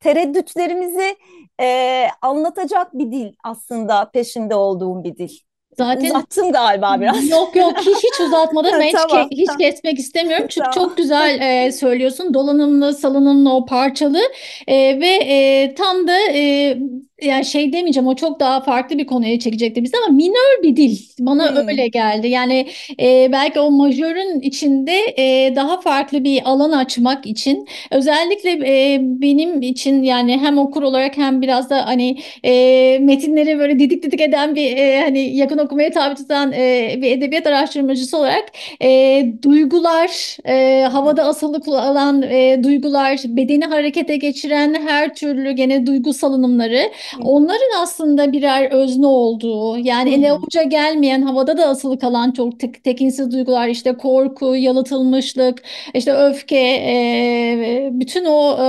tereddütlerimizi 0.00 1.16
e, 1.60 2.06
anlatacak 2.22 2.94
bir 2.98 3.12
dil 3.12 3.32
aslında 3.44 4.10
peşinde 4.10 4.54
olduğum 4.54 5.04
bir 5.04 5.16
dil. 5.16 5.38
Zaten 5.78 6.04
uzattım 6.04 6.52
galiba 6.52 7.00
biraz. 7.00 7.30
Yok 7.30 7.56
yok 7.56 7.78
hiç 7.78 7.96
hiç 8.04 8.20
uzatmadım. 8.20 8.72
Ben 8.72 8.92
tamam, 8.92 9.06
hiç, 9.06 9.10
tamam. 9.10 9.28
hiç 9.30 9.50
kesmek 9.58 9.98
istemiyorum. 9.98 10.46
Çünkü 10.48 10.70
tamam. 10.72 10.88
çok 10.88 10.96
güzel 10.96 11.40
e, 11.40 11.72
söylüyorsun. 11.72 12.34
Dolanımlı, 12.34 12.94
salınımlı 12.94 13.54
o 13.54 13.66
parçalı 13.66 14.20
e, 14.66 15.00
ve 15.00 15.08
e, 15.08 15.74
tam 15.74 16.08
da 16.08 16.18
e, 16.34 16.78
yani 17.22 17.44
şey 17.44 17.72
demeyeceğim 17.72 18.06
o 18.06 18.16
çok 18.16 18.40
daha 18.40 18.60
farklı 18.60 18.98
bir 18.98 19.06
konuya 19.06 19.38
çekecekti 19.38 19.82
bizi 19.84 19.96
ama 20.06 20.16
minör 20.16 20.62
bir 20.62 20.76
dil 20.76 20.98
bana 21.18 21.50
hmm. 21.50 21.68
öyle 21.68 21.88
geldi. 21.88 22.28
Yani 22.28 22.68
e, 23.00 23.28
belki 23.32 23.60
o 23.60 23.70
majörün 23.70 24.40
içinde 24.40 25.14
e, 25.18 25.56
daha 25.56 25.80
farklı 25.80 26.24
bir 26.24 26.42
alan 26.44 26.72
açmak 26.72 27.26
için 27.26 27.68
özellikle 27.90 28.50
e, 28.50 28.98
benim 29.02 29.62
için 29.62 30.02
yani 30.02 30.38
hem 30.38 30.58
okur 30.58 30.82
olarak 30.82 31.16
hem 31.16 31.42
biraz 31.42 31.70
da 31.70 31.86
hani 31.86 32.18
e, 32.44 32.98
metinleri 33.00 33.58
böyle 33.58 33.78
didik 33.78 34.02
didik 34.02 34.20
eden 34.20 34.54
bir 34.54 34.76
e, 34.76 35.00
hani 35.00 35.36
yakın 35.36 35.58
okumaya 35.58 35.90
tabi 35.90 36.14
tutan 36.14 36.52
e, 36.52 36.94
bir 37.02 37.10
edebiyat 37.10 37.46
araştırmacısı 37.46 38.18
olarak 38.18 38.44
e, 38.82 39.24
duygular 39.42 40.36
e, 40.48 40.82
havada 40.82 41.24
asılı 41.24 41.62
kalan 41.62 42.22
e, 42.22 42.60
duygular 42.64 43.20
bedeni 43.24 43.64
harekete 43.64 44.16
geçiren 44.16 44.74
her 44.86 45.14
türlü 45.14 45.52
gene 45.52 45.86
duygu 45.86 46.14
salınımları 46.14 46.90
Onların 47.22 47.82
aslında 47.82 48.32
birer 48.32 48.70
özne 48.70 49.06
olduğu, 49.06 49.78
yani 49.78 50.14
ele 50.14 50.32
avuca 50.32 50.62
gelmeyen, 50.62 51.22
havada 51.22 51.58
da 51.58 51.66
asılı 51.66 51.98
kalan 51.98 52.30
çok 52.32 52.60
tek, 52.60 52.84
tekinsiz 52.84 53.32
duygular, 53.32 53.68
işte 53.68 53.96
korku, 53.96 54.56
yalıtılmışlık, 54.56 55.62
işte 55.94 56.12
öfke, 56.12 56.56
e, 56.58 57.88
bütün 57.92 58.24
o 58.24 58.52
e, 58.52 58.66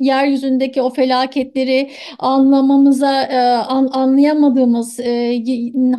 yeryüzündeki 0.00 0.82
o 0.82 0.90
felaketleri 0.90 1.90
anlamamıza, 2.18 3.22
e, 3.22 3.38
an, 3.56 3.90
anlayamadığımız, 3.92 5.00
e, 5.00 5.42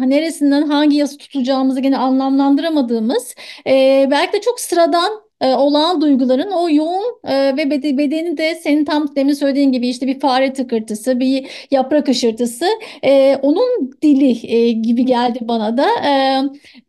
neresinden 0.10 0.62
hangi 0.68 0.98
yası 0.98 1.18
tutacağımızı 1.18 1.80
gene 1.80 1.98
anlamlandıramadığımız, 1.98 3.36
e, 3.68 4.08
belki 4.12 4.34
de 4.34 4.42
çok 4.42 4.60
sıradan 4.60 5.25
e, 5.42 5.54
olağan 5.54 6.02
duyguların 6.02 6.52
o 6.52 6.70
yoğun 6.70 7.20
e, 7.24 7.58
ve 7.58 7.72
bedeni 7.72 8.38
de 8.38 8.56
senin 8.56 8.86
tam 8.86 9.16
demin 9.16 9.34
söylediğin 9.34 9.72
gibi 9.72 9.88
işte 9.88 10.08
bir 10.08 10.20
fare 10.20 10.54
tıkırtısı, 10.54 11.20
bir 11.20 11.48
yaprak 11.72 12.10
ışırtısı 12.10 12.66
e, 13.04 13.36
onun 13.42 13.92
dili 14.02 14.48
e, 14.56 14.72
gibi 14.72 15.06
geldi 15.06 15.40
bana 15.42 15.78
da. 15.78 15.88
E, 16.08 16.42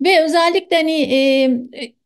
ve 0.05 0.25
özellikle 0.25 0.77
hani 0.77 1.03
e, 1.03 1.51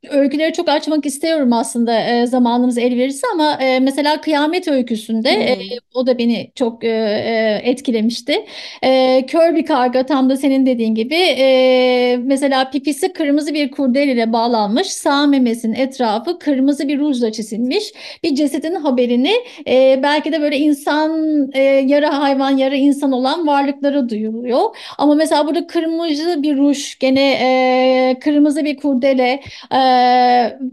öyküleri 0.08 0.52
çok 0.52 0.68
açmak 0.68 1.06
istiyorum 1.06 1.52
aslında 1.52 2.00
e, 2.00 2.26
zamanımız 2.26 2.78
el 2.78 2.98
verirse 2.98 3.26
ama 3.34 3.58
e, 3.60 3.80
mesela 3.80 4.20
Kıyamet 4.20 4.68
Öyküsü'nde 4.68 5.28
e, 5.30 5.56
hmm. 5.56 5.62
e, 5.62 5.78
o 5.94 6.06
da 6.06 6.18
beni 6.18 6.50
çok 6.54 6.84
e, 6.84 6.88
e, 6.88 7.60
etkilemişti. 7.64 8.46
E, 8.82 9.24
kör 9.26 9.56
bir 9.56 9.66
karga 9.66 10.06
tam 10.06 10.30
da 10.30 10.36
senin 10.36 10.66
dediğin 10.66 10.94
gibi 10.94 11.14
e, 11.14 12.16
mesela 12.22 12.70
pipisi 12.70 13.12
kırmızı 13.12 13.54
bir 13.54 13.70
kurdele 13.70 14.12
ile 14.12 14.32
bağlanmış 14.32 14.86
sağ 14.86 15.26
memesinin 15.26 15.74
etrafı 15.74 16.38
kırmızı 16.38 16.88
bir 16.88 16.98
rujla 16.98 17.32
çizilmiş 17.32 17.84
bir 18.22 18.34
cesedin 18.34 18.74
haberini 18.74 19.32
e, 19.66 20.00
belki 20.02 20.32
de 20.32 20.40
böyle 20.40 20.58
insan 20.58 21.10
e, 21.52 21.60
yarı 21.62 22.06
hayvan 22.06 22.56
yarı 22.56 22.76
insan 22.76 23.12
olan 23.12 23.46
varlıklara 23.46 24.08
duyuluyor. 24.08 24.76
Ama 24.98 25.14
mesela 25.14 25.46
burada 25.46 25.66
kırmızı 25.66 26.42
bir 26.42 26.56
ruj 26.56 26.98
gene 26.98 27.30
e, 27.32 28.18
kırmızı 28.20 28.64
bir 28.64 28.76
kurdele 28.76 29.40
e, 29.72 29.89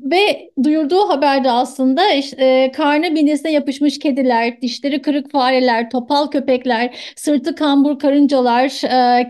ve 0.03 0.51
duyurduğu 0.63 1.09
haberde 1.09 1.51
aslında 1.51 2.11
işte, 2.13 2.45
e, 2.45 2.71
karnı 2.71 3.15
binesine 3.15 3.51
yapışmış 3.51 3.99
kediler, 3.99 4.61
dişleri 4.61 5.01
kırık 5.01 5.31
fareler, 5.31 5.89
topal 5.89 6.27
köpekler, 6.27 6.95
sırtı 7.15 7.55
kambur 7.55 7.99
karıncalar, 7.99 8.83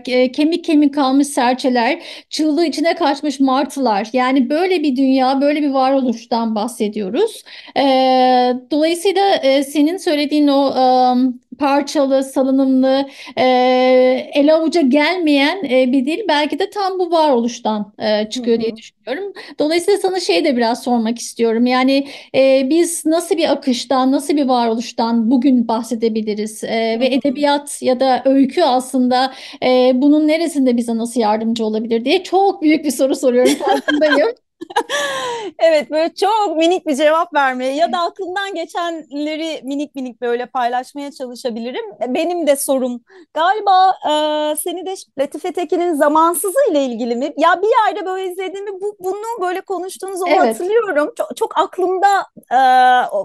e, 0.08 0.32
kemik 0.32 0.64
kemik 0.64 0.94
kalmış 0.94 1.26
serçeler, 1.26 2.02
çığlığı 2.30 2.66
içine 2.66 2.94
kaçmış 2.94 3.40
martılar. 3.40 4.08
Yani 4.12 4.50
böyle 4.50 4.82
bir 4.82 4.96
dünya, 4.96 5.40
böyle 5.40 5.62
bir 5.62 5.70
varoluştan 5.70 6.54
bahsediyoruz. 6.54 7.42
E, 7.76 7.82
dolayısıyla 8.70 9.34
e, 9.36 9.64
senin 9.64 9.96
söylediğin 9.96 10.48
o 10.48 10.68
e, 10.68 10.82
parçalı, 11.58 12.24
salınımlı, 12.24 13.08
e, 13.36 13.44
ele 14.34 14.54
avuca 14.54 14.80
gelmeyen 14.80 15.64
e, 15.64 15.92
bir 15.92 16.06
dil 16.06 16.28
belki 16.28 16.58
de 16.58 16.70
tam 16.70 16.98
bu 16.98 17.10
varoluştan 17.10 17.92
e, 17.98 18.30
çıkıyor 18.30 18.56
hı 18.56 18.60
hı. 18.60 18.64
diye 18.64 18.76
düşünüyorum. 18.76 19.32
Dolayısıyla 19.58 20.00
sana 20.00 20.20
şey 20.20 20.44
de 20.44 20.56
biraz 20.56 20.82
sormak 20.82 21.18
istiyorum. 21.18 21.66
Yani 21.66 22.08
e, 22.34 22.66
biz 22.70 23.06
nasıl 23.06 23.36
bir 23.36 23.52
akıştan, 23.52 24.12
nasıl 24.12 24.36
bir 24.36 24.48
varoluştan 24.48 25.30
bugün 25.30 25.68
bahsedebiliriz? 25.68 26.64
E, 26.64 27.00
ve 27.00 27.06
edebiyat 27.06 27.82
ya 27.82 28.00
da 28.00 28.22
öykü 28.24 28.62
aslında 28.62 29.32
e, 29.62 29.92
bunun 29.94 30.28
neresinde 30.28 30.76
bize 30.76 30.96
nasıl 30.96 31.20
yardımcı 31.20 31.64
olabilir 31.64 32.04
diye 32.04 32.22
çok 32.22 32.62
büyük 32.62 32.84
bir 32.84 32.90
soru 32.90 33.16
soruyorum 33.16 33.54
farkındayım. 33.54 34.28
Evet 35.58 35.90
böyle 35.90 36.14
çok 36.14 36.56
minik 36.56 36.86
bir 36.86 36.94
cevap 36.94 37.34
vermeye 37.34 37.74
ya 37.74 37.92
da 37.92 37.98
aklımdan 37.98 38.54
geçenleri 38.54 39.60
minik 39.64 39.94
minik 39.94 40.20
böyle 40.20 40.46
paylaşmaya 40.46 41.10
çalışabilirim. 41.12 41.84
Benim 42.08 42.46
de 42.46 42.56
sorum 42.56 43.00
galiba 43.34 43.90
e, 43.90 44.12
seni 44.56 44.86
de 44.86 44.94
Latife 45.18 45.52
Tekin'in 45.52 45.94
Zamansızı 45.94 46.58
ile 46.70 46.84
ilgili 46.84 47.16
mi? 47.16 47.32
Ya 47.36 47.62
bir 47.62 47.68
yerde 47.86 48.06
böyle 48.06 48.32
izlediğimi 48.32 48.80
bu, 48.80 48.96
bunu 49.00 49.40
böyle 49.40 49.60
konuştuğunuzu 49.60 50.24
evet. 50.28 50.40
hatırlıyorum. 50.40 51.12
Çok, 51.16 51.36
çok 51.36 51.58
aklımda 51.58 52.26
e, 52.52 52.58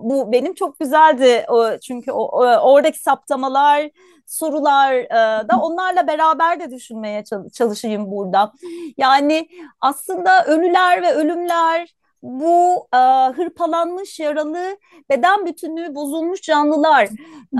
bu 0.02 0.32
benim 0.32 0.54
çok 0.54 0.80
güzeldi 0.80 1.46
o, 1.50 1.78
çünkü 1.78 2.12
o, 2.12 2.24
o, 2.24 2.58
oradaki 2.58 3.00
saptamalar 3.00 3.90
sorular 4.28 4.94
e, 4.94 5.48
da 5.50 5.60
onlarla 5.62 6.08
beraber 6.08 6.60
de 6.60 6.72
düşünmeye 6.72 7.24
çalışayım 7.54 8.12
burada. 8.12 8.54
Yani 8.98 9.48
aslında 9.82 10.46
ölüler 10.46 11.02
ve 11.02 11.14
ölümler 11.24 11.96
bu 12.24 12.88
e, 12.94 12.98
hırpalanmış 13.36 14.20
yaralı 14.20 14.78
beden 15.10 15.46
bütünlüğü 15.46 15.96
bozulmuş 15.96 16.42
canlılar 16.42 17.10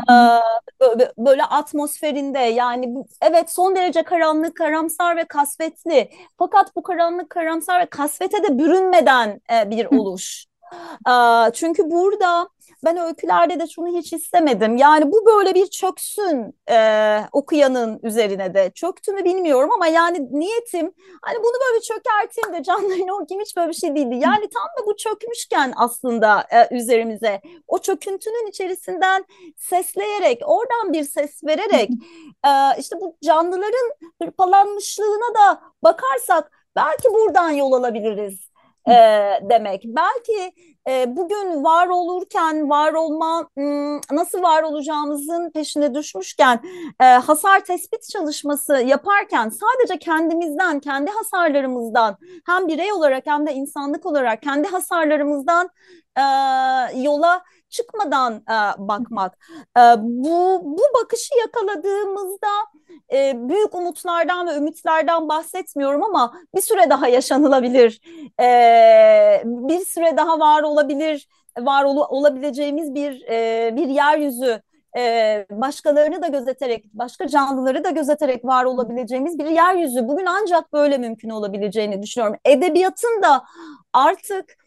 e, 0.10 0.16
böyle 1.18 1.44
atmosferinde 1.44 2.40
yani 2.40 2.96
bu, 2.96 3.08
evet 3.22 3.52
son 3.52 3.76
derece 3.76 4.04
karanlık 4.04 4.58
karamsar 4.58 5.18
ve 5.18 5.24
kasvetli. 5.24 6.10
Fakat 6.38 6.76
bu 6.76 6.84
karanlık 6.84 7.30
karamsar 7.30 7.82
ve 7.82 7.86
kasvete 7.86 8.44
de 8.44 8.58
bürünmeden 8.58 9.42
e, 9.54 9.70
bir 9.72 9.86
oluş. 9.86 10.46
E, 11.10 11.14
çünkü 11.54 11.92
burada 11.92 12.50
ben 12.84 12.98
öykülerde 12.98 13.60
de 13.60 13.68
şunu 13.68 13.98
hiç 13.98 14.14
istemedim. 14.14 14.78
Yani 14.78 15.12
bu 15.12 15.26
böyle 15.26 15.56
bir 15.56 15.68
çöksün 15.68 16.56
e, 16.70 17.20
okuyanın 17.32 18.00
üzerine 18.04 18.54
de. 18.54 18.72
Çöktü 18.76 19.12
mü 19.12 19.26
bilmiyorum 19.26 19.70
ama 19.76 19.88
yani 19.88 20.28
niyetim 20.32 20.94
hani 21.22 21.38
bunu 21.38 21.54
böyle 21.68 21.82
çökerteyim 21.82 22.54
de 22.60 22.64
canlarını 22.64 23.14
okuyayım 23.14 23.46
hiç 23.46 23.58
böyle 23.58 23.70
bir 23.70 23.76
şey 23.76 23.96
değildi. 23.96 24.16
Yani 24.16 24.50
tam 24.50 24.68
da 24.80 24.88
bu 24.88 24.96
çökmüşken 24.96 25.74
aslında 25.76 26.46
e, 26.52 26.76
üzerimize 26.76 27.42
o 27.68 27.78
çöküntünün 27.80 28.50
içerisinden 28.50 29.26
sesleyerek 29.58 30.42
oradan 30.46 30.94
bir 30.94 31.04
ses 31.04 31.44
vererek 31.44 31.90
e, 32.46 32.80
işte 32.80 32.96
bu 33.02 33.18
canlıların 33.24 33.92
hırpalanmışlığına 34.22 35.36
da 35.36 35.62
bakarsak 35.84 36.52
belki 36.76 37.10
buradan 37.14 37.50
yol 37.50 37.74
alabiliriz 37.74 38.53
e, 38.90 38.94
demek. 39.50 39.84
Belki 39.86 40.54
e, 40.90 41.16
bugün 41.18 41.64
var 41.64 41.88
olurken 41.88 42.70
var 42.70 42.94
olma 42.94 43.50
nasıl 44.12 44.42
var 44.44 44.64
olacağımızın 44.64 45.52
peşine 45.52 45.94
düşmüşken 45.96 46.62
e, 47.02 47.06
hasar 47.06 47.60
tespit 47.60 48.10
çalışması 48.10 48.74
yaparken 48.74 49.50
sadece 49.50 50.00
kendimizden 50.00 50.80
kendi 50.80 51.12
hasarlarımızdan 51.12 52.18
hem 52.46 52.68
birey 52.68 52.94
olarak 52.94 53.24
hem 53.26 53.48
de 53.48 53.54
insanlık 53.54 54.06
olarak 54.06 54.42
kendi 54.42 54.68
hasarlarımızdan 54.68 55.70
e, 56.18 56.24
yola 57.02 57.44
çıkmadan 57.74 58.34
e, 58.34 58.58
bakmak. 58.78 59.38
E, 59.78 59.82
bu 60.00 60.62
bu 60.64 60.82
bakışı 61.02 61.34
yakaladığımızda 61.40 62.48
e, 63.14 63.50
büyük 63.50 63.76
umutlardan 63.76 64.48
ve 64.48 64.56
ümitlerden 64.56 65.30
bahsetmiyorum 65.30 66.04
ama 66.04 66.34
bir 66.56 66.62
süre 66.62 66.90
daha 66.90 67.08
yaşanılabilir, 67.08 68.02
e, 68.40 69.42
bir 69.46 69.86
süre 69.86 70.18
daha 70.18 70.40
var 70.40 70.64
olabilir, 70.64 71.28
var 71.60 71.84
ol, 71.84 71.98
olabileceğimiz 72.10 72.96
bir 72.96 73.22
e, 73.30 73.72
bir 73.76 73.88
yeryüzü 73.88 74.62
e, 74.98 75.46
başkalarını 75.52 76.22
da 76.22 76.28
gözeterek, 76.28 76.86
başka 76.94 77.28
canlıları 77.28 77.84
da 77.84 77.90
gözeterek 77.90 78.46
var 78.46 78.66
olabileceğimiz 78.66 79.40
bir 79.40 79.46
yeryüzü. 79.46 80.08
Bugün 80.08 80.26
ancak 80.26 80.74
böyle 80.74 80.98
mümkün 80.98 81.30
olabileceğini 81.30 82.02
düşünüyorum. 82.02 82.38
Edebiyatın 82.46 83.22
da 83.24 83.44
artık 83.94 84.63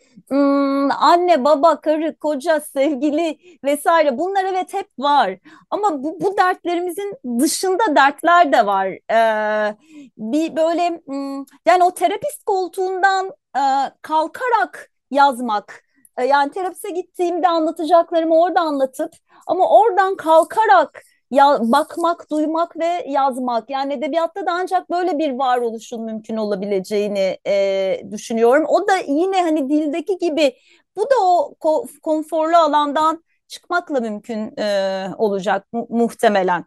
anne, 0.91 1.45
baba, 1.45 1.81
karı, 1.81 2.17
koca, 2.19 2.61
sevgili 2.61 3.39
vesaire 3.65 4.19
bunlar 4.19 4.45
evet 4.45 4.75
hep 4.75 4.89
var. 4.99 5.39
Ama 5.71 6.03
bu, 6.03 6.21
bu 6.21 6.37
dertlerimizin 6.37 7.15
dışında 7.41 7.97
dertler 7.97 8.53
de 8.53 8.67
var. 8.67 8.87
Ee, 9.13 9.77
bir 10.19 10.57
böyle 10.57 11.03
hmm, 11.07 11.45
yani 11.67 11.85
o 11.85 11.91
terapist 11.95 12.45
koltuğundan 12.45 13.31
e, 13.57 13.63
kalkarak 14.03 14.91
yazmak. 15.11 15.83
E, 16.19 16.25
yani 16.25 16.51
terapise 16.53 16.91
gittiğimde 16.91 17.49
anlatacaklarımı 17.49 18.41
orada 18.41 18.61
anlatıp 18.61 19.13
ama 19.47 19.69
oradan 19.71 20.17
kalkarak 20.17 21.03
ya 21.31 21.59
bakmak, 21.61 22.31
duymak 22.31 22.77
ve 22.79 23.05
yazmak. 23.09 23.71
Yani 23.71 23.93
edebiyatta 23.93 24.47
da 24.47 24.53
ancak 24.53 24.91
böyle 24.91 25.19
bir 25.19 25.31
varoluşun 25.33 26.03
mümkün 26.05 26.37
olabileceğini 26.37 27.39
e, 27.47 28.03
düşünüyorum. 28.11 28.65
O 28.69 28.89
da 28.89 28.97
yine 28.97 29.43
hani 29.43 29.71
dildeki 29.71 30.19
gibi 30.19 30.57
bu 30.97 31.03
da 31.03 31.15
o 31.23 31.55
ko 31.61 31.87
konforlu 32.03 32.57
alandan 32.57 33.25
çıkmakla 33.49 34.01
mümkün 34.01 34.57
e, 34.59 35.09
olacak 35.19 35.73
mu 35.73 35.87
muhtemelen. 35.91 36.65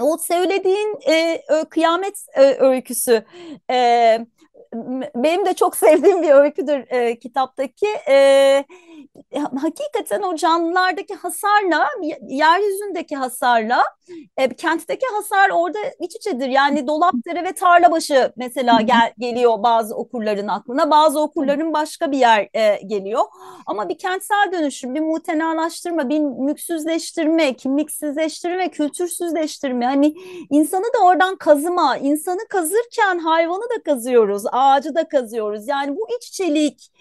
O 0.00 0.18
söylediğin 0.18 0.98
e, 1.08 1.42
kıyamet 1.70 2.26
e, 2.34 2.42
öyküsü 2.42 3.24
e, 3.70 4.26
benim 5.16 5.46
de 5.46 5.54
çok 5.54 5.76
sevdiğim 5.76 6.22
bir 6.22 6.30
öyküdür 6.30 6.84
e, 6.88 7.18
kitaptaki. 7.18 7.86
E, 8.08 8.64
hakikaten 9.60 10.22
o 10.22 10.36
canlılardaki 10.36 11.14
hasarla, 11.14 11.88
yeryüzündeki 12.28 13.16
hasarla, 13.16 13.82
e, 14.36 14.48
kentteki 14.48 15.06
hasar 15.16 15.50
orada 15.50 15.78
iç 16.00 16.16
içedir. 16.16 16.48
Yani 16.48 16.86
Dolapdere 16.86 17.44
ve 17.44 17.52
Tarlabaşı 17.52 18.32
mesela 18.36 18.80
gel, 18.80 19.12
geliyor 19.18 19.62
bazı 19.62 19.94
okurların 19.94 20.48
aklına. 20.48 20.90
Bazı 20.90 21.20
okurların 21.20 21.72
başka 21.72 22.12
bir 22.12 22.18
yer 22.18 22.48
e, 22.54 22.80
geliyor. 22.86 23.22
Ama 23.66 23.88
bir 23.88 23.98
kentsel 23.98 24.52
dönüşüm, 24.52 24.94
bir 24.94 25.00
mutenalaştırma, 25.00 26.08
bir 26.08 26.20
mülksüzleştirme, 26.20 27.54
kimliksizleştirme, 27.54 28.70
kültürsüzleştirme. 28.70 29.86
Hani 29.86 30.14
insanı 30.50 30.84
da 30.84 31.04
oradan 31.04 31.36
kazıma, 31.36 31.96
insanı 31.96 32.48
kazırken 32.48 33.18
hayvanı 33.18 33.62
da 33.62 33.82
kazıyoruz, 33.84 34.44
ağacı 34.64 34.94
da 34.94 35.08
kazıyoruz. 35.08 35.68
Yani 35.68 35.96
bu 35.96 36.06
iç 36.18 36.28
içelik, 36.28 36.92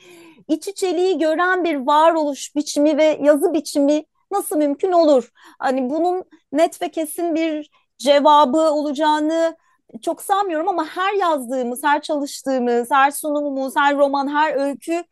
iç 0.48 0.68
içeliği 0.68 1.18
gören 1.18 1.64
bir 1.64 1.76
varoluş 1.76 2.56
biçimi 2.56 2.98
ve 2.98 3.20
yazı 3.22 3.54
biçimi 3.54 4.06
nasıl 4.32 4.58
mümkün 4.58 4.92
olur? 4.92 5.30
Hani 5.60 5.90
bunun 5.90 6.24
net 6.52 6.82
ve 6.82 6.92
kesin 6.92 7.36
bir 7.36 7.70
cevabı 7.98 8.58
olacağını 8.58 9.56
çok 10.02 10.22
sanmıyorum 10.22 10.68
ama 10.68 10.86
her 10.86 11.14
yazdığımız, 11.14 11.84
her 11.84 12.02
çalıştığımız, 12.02 12.92
her 12.92 13.12
sunumumuz, 13.12 13.76
her 13.78 13.98
roman, 13.98 14.28
her 14.28 14.56
öykü 14.56 15.04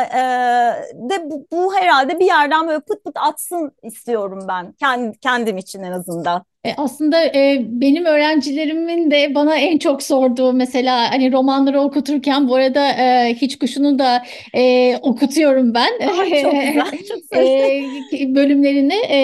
e, 0.00 0.02
e 0.02 1.10
de 1.10 1.30
bu, 1.30 1.46
bu 1.52 1.74
herhalde 1.74 2.20
bir 2.20 2.26
yerden 2.26 2.68
böyle 2.68 2.80
pıt 2.80 3.04
pıt 3.04 3.16
atsın 3.16 3.72
istiyorum 3.82 4.44
ben 4.48 4.72
kendim, 4.72 5.12
kendim 5.12 5.58
için 5.58 5.82
en 5.82 5.92
azından. 5.92 6.44
E, 6.64 6.74
aslında 6.76 7.24
e, 7.24 7.62
benim 7.68 8.04
öğrencilerimin 8.04 9.10
de 9.10 9.34
bana 9.34 9.56
en 9.56 9.78
çok 9.78 10.02
sorduğu 10.02 10.52
mesela 10.52 11.10
hani 11.10 11.32
romanları 11.32 11.80
okuturken 11.80 12.48
bu 12.48 12.54
arada 12.54 12.88
e, 12.88 13.34
Hiç 13.34 13.58
Kuşu'nu 13.58 13.98
da 13.98 14.22
e, 14.54 14.96
okutuyorum 15.02 15.74
ben. 15.74 15.92
Ay, 16.18 16.42
çok 16.42 16.52
güzel, 16.52 16.98
çok 17.08 17.38
e, 17.38 18.34
bölümlerini 18.34 18.94
e, 19.08 19.16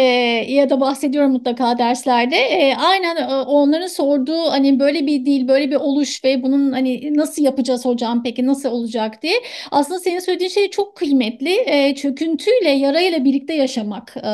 ya 0.52 0.70
da 0.70 0.80
bahsediyorum 0.80 1.32
mutlaka 1.32 1.78
derslerde. 1.78 2.36
E, 2.36 2.76
aynen 2.76 3.16
e, 3.16 3.34
onların 3.34 3.86
sorduğu 3.86 4.50
hani 4.50 4.80
böyle 4.80 5.06
bir 5.06 5.26
dil, 5.26 5.48
böyle 5.48 5.70
bir 5.70 5.76
oluş 5.76 6.24
ve 6.24 6.42
bunun 6.42 6.72
hani 6.72 7.16
nasıl 7.16 7.42
yapacağız 7.42 7.84
hocam 7.84 8.22
peki 8.22 8.46
nasıl 8.46 8.70
olacak 8.70 9.22
diye. 9.22 9.34
Aslında 9.70 10.00
senin 10.00 10.18
söylediğin 10.18 10.50
şey 10.50 10.59
çok 10.70 10.96
kıymetli. 10.96 11.56
E, 11.66 11.94
çöküntüyle, 11.94 12.70
yarayla 12.70 13.24
birlikte 13.24 13.54
yaşamak. 13.54 14.16
E, 14.16 14.30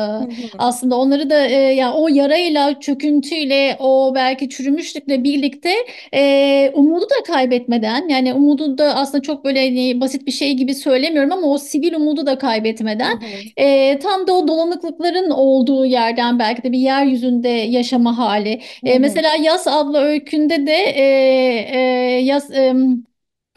aslında 0.57 0.95
onları 0.95 1.29
da 1.29 1.47
e, 1.47 1.53
ya 1.53 1.71
yani 1.71 1.93
o 1.93 2.07
yarayla 2.07 2.79
çöküntü 2.79 2.97
çöküntüyle 2.97 3.75
o 3.79 4.11
belki 4.15 4.49
çürümüşlükle 4.49 5.23
birlikte 5.23 5.69
e, 6.13 6.71
umudu 6.73 7.05
da 7.05 7.33
kaybetmeden 7.33 8.07
yani 8.09 8.33
umudu 8.33 8.77
da 8.77 8.95
aslında 8.95 9.21
çok 9.21 9.45
böyle 9.45 9.67
hani 9.67 10.01
basit 10.01 10.25
bir 10.27 10.31
şey 10.31 10.53
gibi 10.53 10.75
söylemiyorum 10.75 11.31
ama 11.31 11.47
o 11.47 11.57
sivil 11.57 11.93
umudu 11.93 12.25
da 12.25 12.37
kaybetmeden 12.37 13.21
e, 13.57 13.99
tam 13.99 14.27
da 14.27 14.33
o 14.33 14.47
dolanıklıkların 14.47 15.29
olduğu 15.29 15.85
yerden 15.85 16.39
belki 16.39 16.63
de 16.63 16.71
bir 16.71 16.79
yeryüzünde 16.79 17.49
yaşama 17.49 18.17
hali. 18.17 18.61
E, 18.83 18.99
mesela 18.99 19.29
Yas 19.41 19.67
adlı 19.67 19.99
öykünde 19.99 20.67
de 20.67 20.73
e, 20.73 21.03
e, 21.71 21.79
Yas 22.21 22.51
e, 22.51 22.73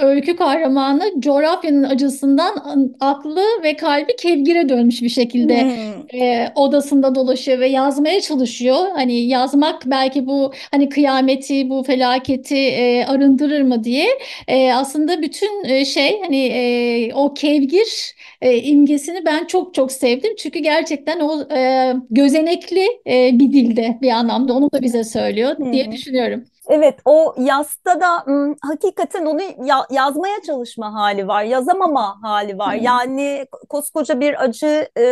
öykü 0.01 0.37
kahramanı 0.37 1.21
coğrafyanın 1.21 1.83
acısından 1.83 2.95
aklı 3.01 3.43
ve 3.63 3.77
kalbi 3.77 4.17
kevgire 4.17 4.69
dönmüş 4.69 5.03
bir 5.03 5.09
şekilde 5.09 5.63
hmm. 5.63 6.21
e, 6.21 6.53
odasında 6.55 7.15
dolaşıyor 7.15 7.59
ve 7.61 7.69
yazmaya 7.69 8.21
çalışıyor. 8.21 8.77
Hani 8.95 9.15
yazmak 9.15 9.83
belki 9.87 10.27
bu 10.27 10.53
hani 10.71 10.89
kıyameti, 10.89 11.71
bu 11.71 11.83
felaketi 11.83 12.57
e, 12.57 13.05
arındırır 13.05 13.63
mı 13.63 13.85
diye. 13.85 14.07
E, 14.49 14.73
aslında 14.73 15.23
bütün 15.23 15.65
e, 15.65 15.85
şey 15.85 16.21
hani 16.21 16.47
e, 16.47 17.15
o 17.15 17.35
kevgir 17.35 18.15
e, 18.43 18.59
imgesini 18.59 19.25
ben 19.25 19.45
çok 19.45 19.75
çok 19.75 19.93
sevdim. 19.93 20.35
Çünkü 20.39 20.59
gerçekten 20.59 21.21
o 21.21 21.55
e, 21.55 21.93
gözenekli 22.11 22.87
e, 23.07 23.39
bir 23.39 23.53
dilde 23.53 23.99
bir 24.03 24.11
anlamda 24.11 24.53
onu 24.53 24.73
da 24.73 24.83
bize 24.83 25.05
söylüyor 25.05 25.57
diye 25.73 25.85
hmm. 25.85 25.93
düşünüyorum. 25.93 26.45
Evet 26.71 26.99
o 27.05 27.35
yasta 27.39 28.01
da 28.01 28.25
m, 28.27 28.55
hakikaten 28.63 29.27
onu 29.27 29.41
ya, 29.67 29.87
yazmaya 29.91 30.43
çalışma 30.43 30.95
hali 30.95 31.29
var, 31.29 31.45
yazamama 31.45 32.19
hali 32.23 32.59
var. 32.59 32.75
Hmm. 32.75 32.83
Yani 32.83 33.47
koskoca 33.69 34.21
bir 34.21 34.45
acı, 34.45 34.89
e, 34.99 35.03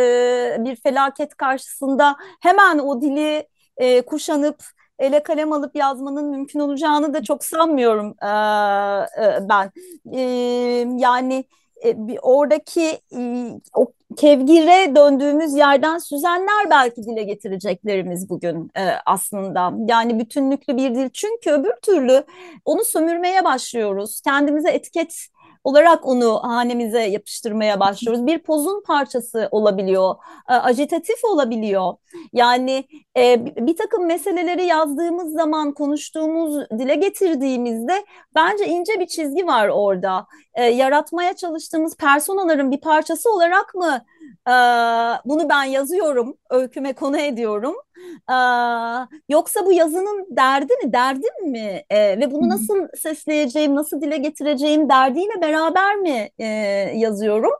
bir 0.59 0.75
felaket 0.75 1.35
karşısında 1.35 2.15
hemen 2.41 2.79
o 2.79 3.01
dili 3.01 3.47
e, 3.77 4.01
kuşanıp 4.01 4.63
ele 4.99 5.23
kalem 5.23 5.53
alıp 5.53 5.75
yazmanın 5.75 6.29
mümkün 6.29 6.59
olacağını 6.59 7.13
da 7.13 7.23
çok 7.23 7.43
sanmıyorum 7.43 8.15
e, 8.21 8.27
e, 9.23 9.49
ben. 9.49 9.71
E, 10.13 10.21
yani 10.97 11.45
e, 11.85 12.19
oradaki 12.19 12.99
e, 13.15 13.49
o 13.75 13.85
kevgire 14.19 14.95
döndüğümüz 14.95 15.53
yerden 15.55 15.97
süzenler 15.97 16.69
belki 16.69 17.03
dile 17.03 17.23
getireceklerimiz 17.23 18.29
bugün 18.29 18.71
e, 18.77 18.81
aslında. 19.05 19.73
Yani 19.87 20.19
bütünlüklü 20.19 20.77
bir 20.77 20.95
dil. 20.95 21.09
Çünkü 21.13 21.51
öbür 21.51 21.73
türlü 21.81 22.23
onu 22.65 22.83
sömürmeye 22.83 23.43
başlıyoruz. 23.43 24.21
Kendimize 24.21 24.69
etiket 24.69 25.27
olarak 25.63 26.05
onu 26.05 26.43
hanemize 26.43 27.01
yapıştırmaya 27.01 27.79
başlıyoruz. 27.79 28.27
Bir 28.27 28.39
pozun 28.39 28.83
parçası 28.83 29.47
olabiliyor, 29.51 30.15
e, 30.49 30.53
ajitatif 30.53 31.25
olabiliyor. 31.25 31.93
Yani 32.33 32.83
e, 33.17 33.45
bir 33.67 33.77
takım 33.77 34.05
meseleleri 34.05 34.65
yazdığımız 34.65 35.33
zaman, 35.33 35.73
konuştuğumuz, 35.73 36.69
dile 36.79 36.95
getirdiğimizde 36.95 38.05
bence 38.35 38.65
ince 38.65 38.99
bir 38.99 39.07
çizgi 39.07 39.47
var 39.47 39.67
orada. 39.67 40.27
E, 40.59 40.63
yaratmaya 40.63 41.35
çalıştığımız 41.35 41.95
personaların 41.97 42.71
bir 42.71 42.81
parçası 42.81 43.33
olarak 43.33 43.75
mı 43.75 44.05
e, 44.47 44.53
bunu 45.25 45.49
ben 45.49 45.63
yazıyorum, 45.63 46.37
öyküme 46.49 46.93
konu 46.93 47.17
ediyorum? 47.19 47.75
Ee, 48.29 48.33
yoksa 49.29 49.65
bu 49.65 49.73
yazının 49.73 50.27
derdi 50.29 50.73
mi, 50.83 50.93
derdim 50.93 51.51
mi? 51.51 51.83
Ee, 51.89 52.19
ve 52.19 52.31
bunu 52.31 52.49
nasıl 52.49 52.87
sesleyeceğim, 52.97 53.75
nasıl 53.75 54.01
dile 54.01 54.17
getireceğim 54.17 54.89
derdiyle 54.89 55.41
beraber 55.41 55.95
mi 55.95 56.29
e, 56.39 56.45
yazıyorum? 56.95 57.51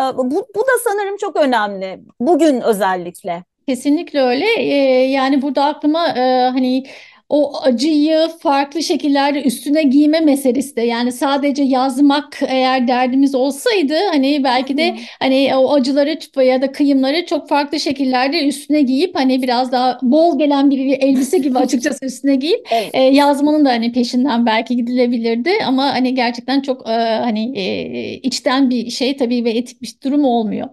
Ee, 0.00 0.02
bu, 0.16 0.30
bu 0.30 0.60
da 0.60 0.72
sanırım 0.84 1.16
çok 1.16 1.36
önemli. 1.36 2.00
Bugün 2.20 2.60
özellikle. 2.60 3.44
Kesinlikle 3.68 4.22
öyle. 4.22 4.46
Ee, 4.58 5.10
yani 5.10 5.42
burada 5.42 5.64
aklıma 5.64 6.08
e, 6.08 6.50
hani 6.50 6.84
o 7.32 7.62
acıyı 7.62 8.28
farklı 8.38 8.82
şekillerde 8.82 9.42
üstüne 9.42 9.82
giyme 9.82 10.20
meselesi 10.20 10.76
de 10.76 10.82
yani 10.82 11.12
sadece 11.12 11.62
yazmak 11.62 12.38
eğer 12.48 12.88
derdimiz 12.88 13.34
olsaydı 13.34 13.94
hani 14.10 14.44
belki 14.44 14.76
de 14.76 14.96
hani 15.20 15.56
o 15.56 15.74
acıları 15.74 16.18
ya 16.44 16.62
da 16.62 16.72
kıyımları 16.72 17.26
çok 17.26 17.48
farklı 17.48 17.80
şekillerde 17.80 18.46
üstüne 18.48 18.82
giyip 18.82 19.14
hani 19.14 19.42
biraz 19.42 19.72
daha 19.72 19.98
bol 20.02 20.38
gelen 20.38 20.70
bir 20.70 20.78
elbise 20.78 21.38
gibi 21.38 21.58
açıkçası 21.58 22.06
üstüne 22.06 22.36
giyip 22.36 22.66
evet. 22.70 22.90
e, 22.94 23.02
yazmanın 23.02 23.64
da 23.64 23.70
hani 23.70 23.92
peşinden 23.92 24.46
belki 24.46 24.76
gidilebilirdi 24.76 25.50
ama 25.66 25.94
hani 25.94 26.14
gerçekten 26.14 26.60
çok 26.60 26.88
e, 26.88 26.92
hani 26.92 27.58
e, 27.58 28.14
içten 28.14 28.70
bir 28.70 28.90
şey 28.90 29.16
tabii 29.16 29.44
ve 29.44 29.50
etik 29.50 29.82
bir 29.82 29.94
durum 30.04 30.24
olmuyor. 30.24 30.68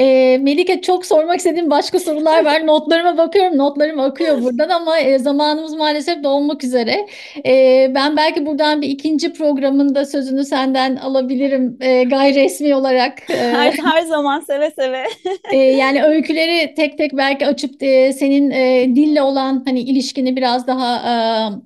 E, 0.00 0.38
Melike 0.38 0.80
çok 0.80 1.06
sormak 1.06 1.38
istediğim 1.38 1.70
başka 1.70 1.98
sorular 1.98 2.44
var. 2.44 2.66
Notlarıma 2.66 3.18
bakıyorum. 3.18 3.58
Notlarım 3.58 4.00
akıyor 4.00 4.42
buradan 4.42 4.68
ama 4.68 4.98
e, 4.98 5.18
zamanımız 5.18 5.74
maalesef 5.74 6.22
dolmak 6.24 6.64
üzere. 6.64 7.06
E, 7.46 7.86
ben 7.94 8.16
belki 8.16 8.46
buradan 8.46 8.82
bir 8.82 8.88
ikinci 8.88 9.32
programında 9.32 10.04
sözünü 10.04 10.44
senden 10.44 10.96
alabilirim 10.96 11.76
e, 11.80 12.04
gayri 12.04 12.44
resmi 12.44 12.74
olarak. 12.74 13.30
E, 13.30 13.34
her, 13.36 13.72
her 13.72 14.02
zaman 14.02 14.40
seve 14.40 14.70
seve. 14.70 15.04
e, 15.52 15.56
yani 15.56 16.02
öyküleri 16.04 16.74
tek 16.74 16.98
tek 16.98 17.16
belki 17.16 17.46
açıp 17.46 17.82
e, 17.82 18.12
senin 18.12 18.50
e, 18.50 18.86
dille 18.94 19.22
olan 19.22 19.62
hani 19.66 19.80
ilişkini 19.80 20.36
biraz 20.36 20.66
daha 20.66 20.96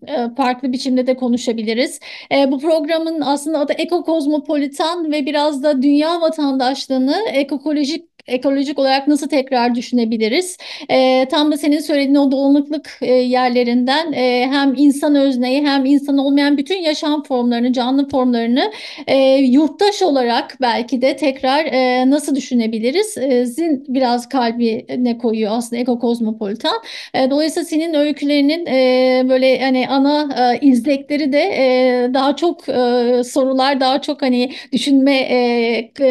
e, 0.08 0.34
farklı 0.36 0.72
biçimde 0.72 1.06
de 1.06 1.16
konuşabiliriz. 1.16 2.00
E, 2.32 2.50
bu 2.50 2.58
programın 2.58 3.20
aslında 3.20 3.58
adı 3.58 3.72
Eko 3.72 4.04
Kozmopolitan 4.04 5.12
ve 5.12 5.26
biraz 5.26 5.62
da 5.62 5.82
dünya 5.82 6.20
vatandaşlığını 6.20 7.16
ekokolojik 7.32 8.14
ekolojik 8.26 8.78
olarak 8.78 9.08
nasıl 9.08 9.28
tekrar 9.28 9.74
düşünebiliriz? 9.74 10.56
E, 10.90 11.28
tam 11.30 11.52
da 11.52 11.56
senin 11.56 11.80
söylediğin 11.80 12.14
o 12.14 12.32
dağınıklık 12.32 12.98
e, 13.02 13.12
yerlerinden 13.12 14.12
e, 14.12 14.48
hem 14.50 14.74
insan 14.76 15.14
özneyi 15.14 15.66
hem 15.66 15.84
insan 15.84 16.18
olmayan 16.18 16.58
bütün 16.58 16.78
yaşam 16.78 17.22
formlarını, 17.22 17.72
canlı 17.72 18.08
formlarını 18.08 18.72
e, 19.06 19.16
yurttaş 19.36 20.02
olarak 20.02 20.56
belki 20.60 21.02
de 21.02 21.16
tekrar 21.16 21.64
e, 21.64 22.10
nasıl 22.10 22.34
düşünebiliriz? 22.36 23.18
E, 23.18 23.46
zin 23.46 23.84
biraz 23.88 24.28
kalbine 24.28 25.18
koyuyor 25.18 25.52
aslında 25.54 25.82
ekokozmopolitan. 25.82 26.82
E, 27.14 27.30
dolayısıyla 27.30 27.64
senin 27.64 27.94
öykülerinin 27.94 28.66
e, 28.66 29.22
böyle 29.28 29.60
hani 29.60 29.88
ana 29.88 30.28
e, 30.54 30.66
izlekleri 30.66 31.32
de 31.32 31.38
e, 31.40 32.14
daha 32.14 32.36
çok 32.36 32.68
e, 32.68 33.24
sorular, 33.24 33.80
daha 33.80 34.02
çok 34.02 34.22
hani 34.22 34.52
düşünme 34.72 35.16
e, 35.16 35.90
e, 36.00 36.06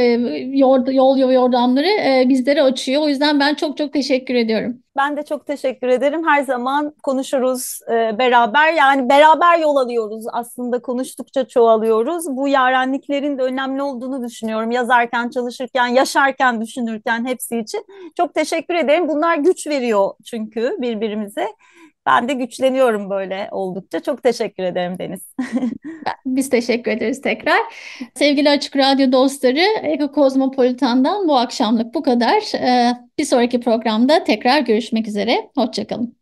yol, 0.53 0.91
yol 0.91 1.31
yordamları 1.31 1.87
e, 2.05 2.29
bizlere 2.29 2.61
açıyor. 2.61 3.01
O 3.01 3.09
yüzden 3.09 3.39
ben 3.39 3.55
çok 3.55 3.77
çok 3.77 3.93
teşekkür 3.93 4.35
ediyorum. 4.35 4.79
Ben 4.97 5.17
de 5.17 5.23
çok 5.23 5.47
teşekkür 5.47 5.87
ederim. 5.87 6.27
Her 6.27 6.43
zaman 6.43 6.93
konuşuruz 7.03 7.79
e, 7.87 8.17
beraber. 8.17 8.73
Yani 8.73 9.09
beraber 9.09 9.59
yol 9.59 9.75
alıyoruz 9.75 10.25
aslında 10.31 10.81
konuştukça 10.81 11.47
çoğalıyoruz. 11.47 12.25
Bu 12.27 12.47
yarenliklerin 12.47 13.37
de 13.37 13.41
önemli 13.41 13.81
olduğunu 13.81 14.23
düşünüyorum. 14.27 14.71
Yazarken, 14.71 15.29
çalışırken, 15.29 15.87
yaşarken, 15.87 16.61
düşünürken 16.61 17.25
hepsi 17.25 17.59
için. 17.59 17.85
Çok 18.17 18.33
teşekkür 18.33 18.75
ederim. 18.75 19.07
Bunlar 19.07 19.37
güç 19.37 19.67
veriyor 19.67 20.11
çünkü 20.25 20.77
birbirimize. 20.79 21.47
Ben 22.05 22.29
de 22.29 22.33
güçleniyorum 22.33 23.09
böyle 23.09 23.47
oldukça. 23.51 23.99
Çok 23.99 24.23
teşekkür 24.23 24.63
ederim 24.63 24.99
Deniz. 24.99 25.21
Biz 26.25 26.49
teşekkür 26.49 26.91
ederiz 26.91 27.21
tekrar. 27.21 27.59
Sevgili 28.15 28.49
Açık 28.49 28.77
Radyo 28.77 29.11
dostları, 29.11 29.59
Eko 29.83 30.11
Kozmopolitan'dan 30.11 31.27
bu 31.27 31.37
akşamlık 31.37 31.93
bu 31.93 32.03
kadar. 32.03 32.55
Ee, 32.55 32.97
bir 33.19 33.25
sonraki 33.25 33.59
programda 33.59 34.23
tekrar 34.23 34.59
görüşmek 34.59 35.07
üzere. 35.07 35.49
Hoşçakalın. 35.57 36.15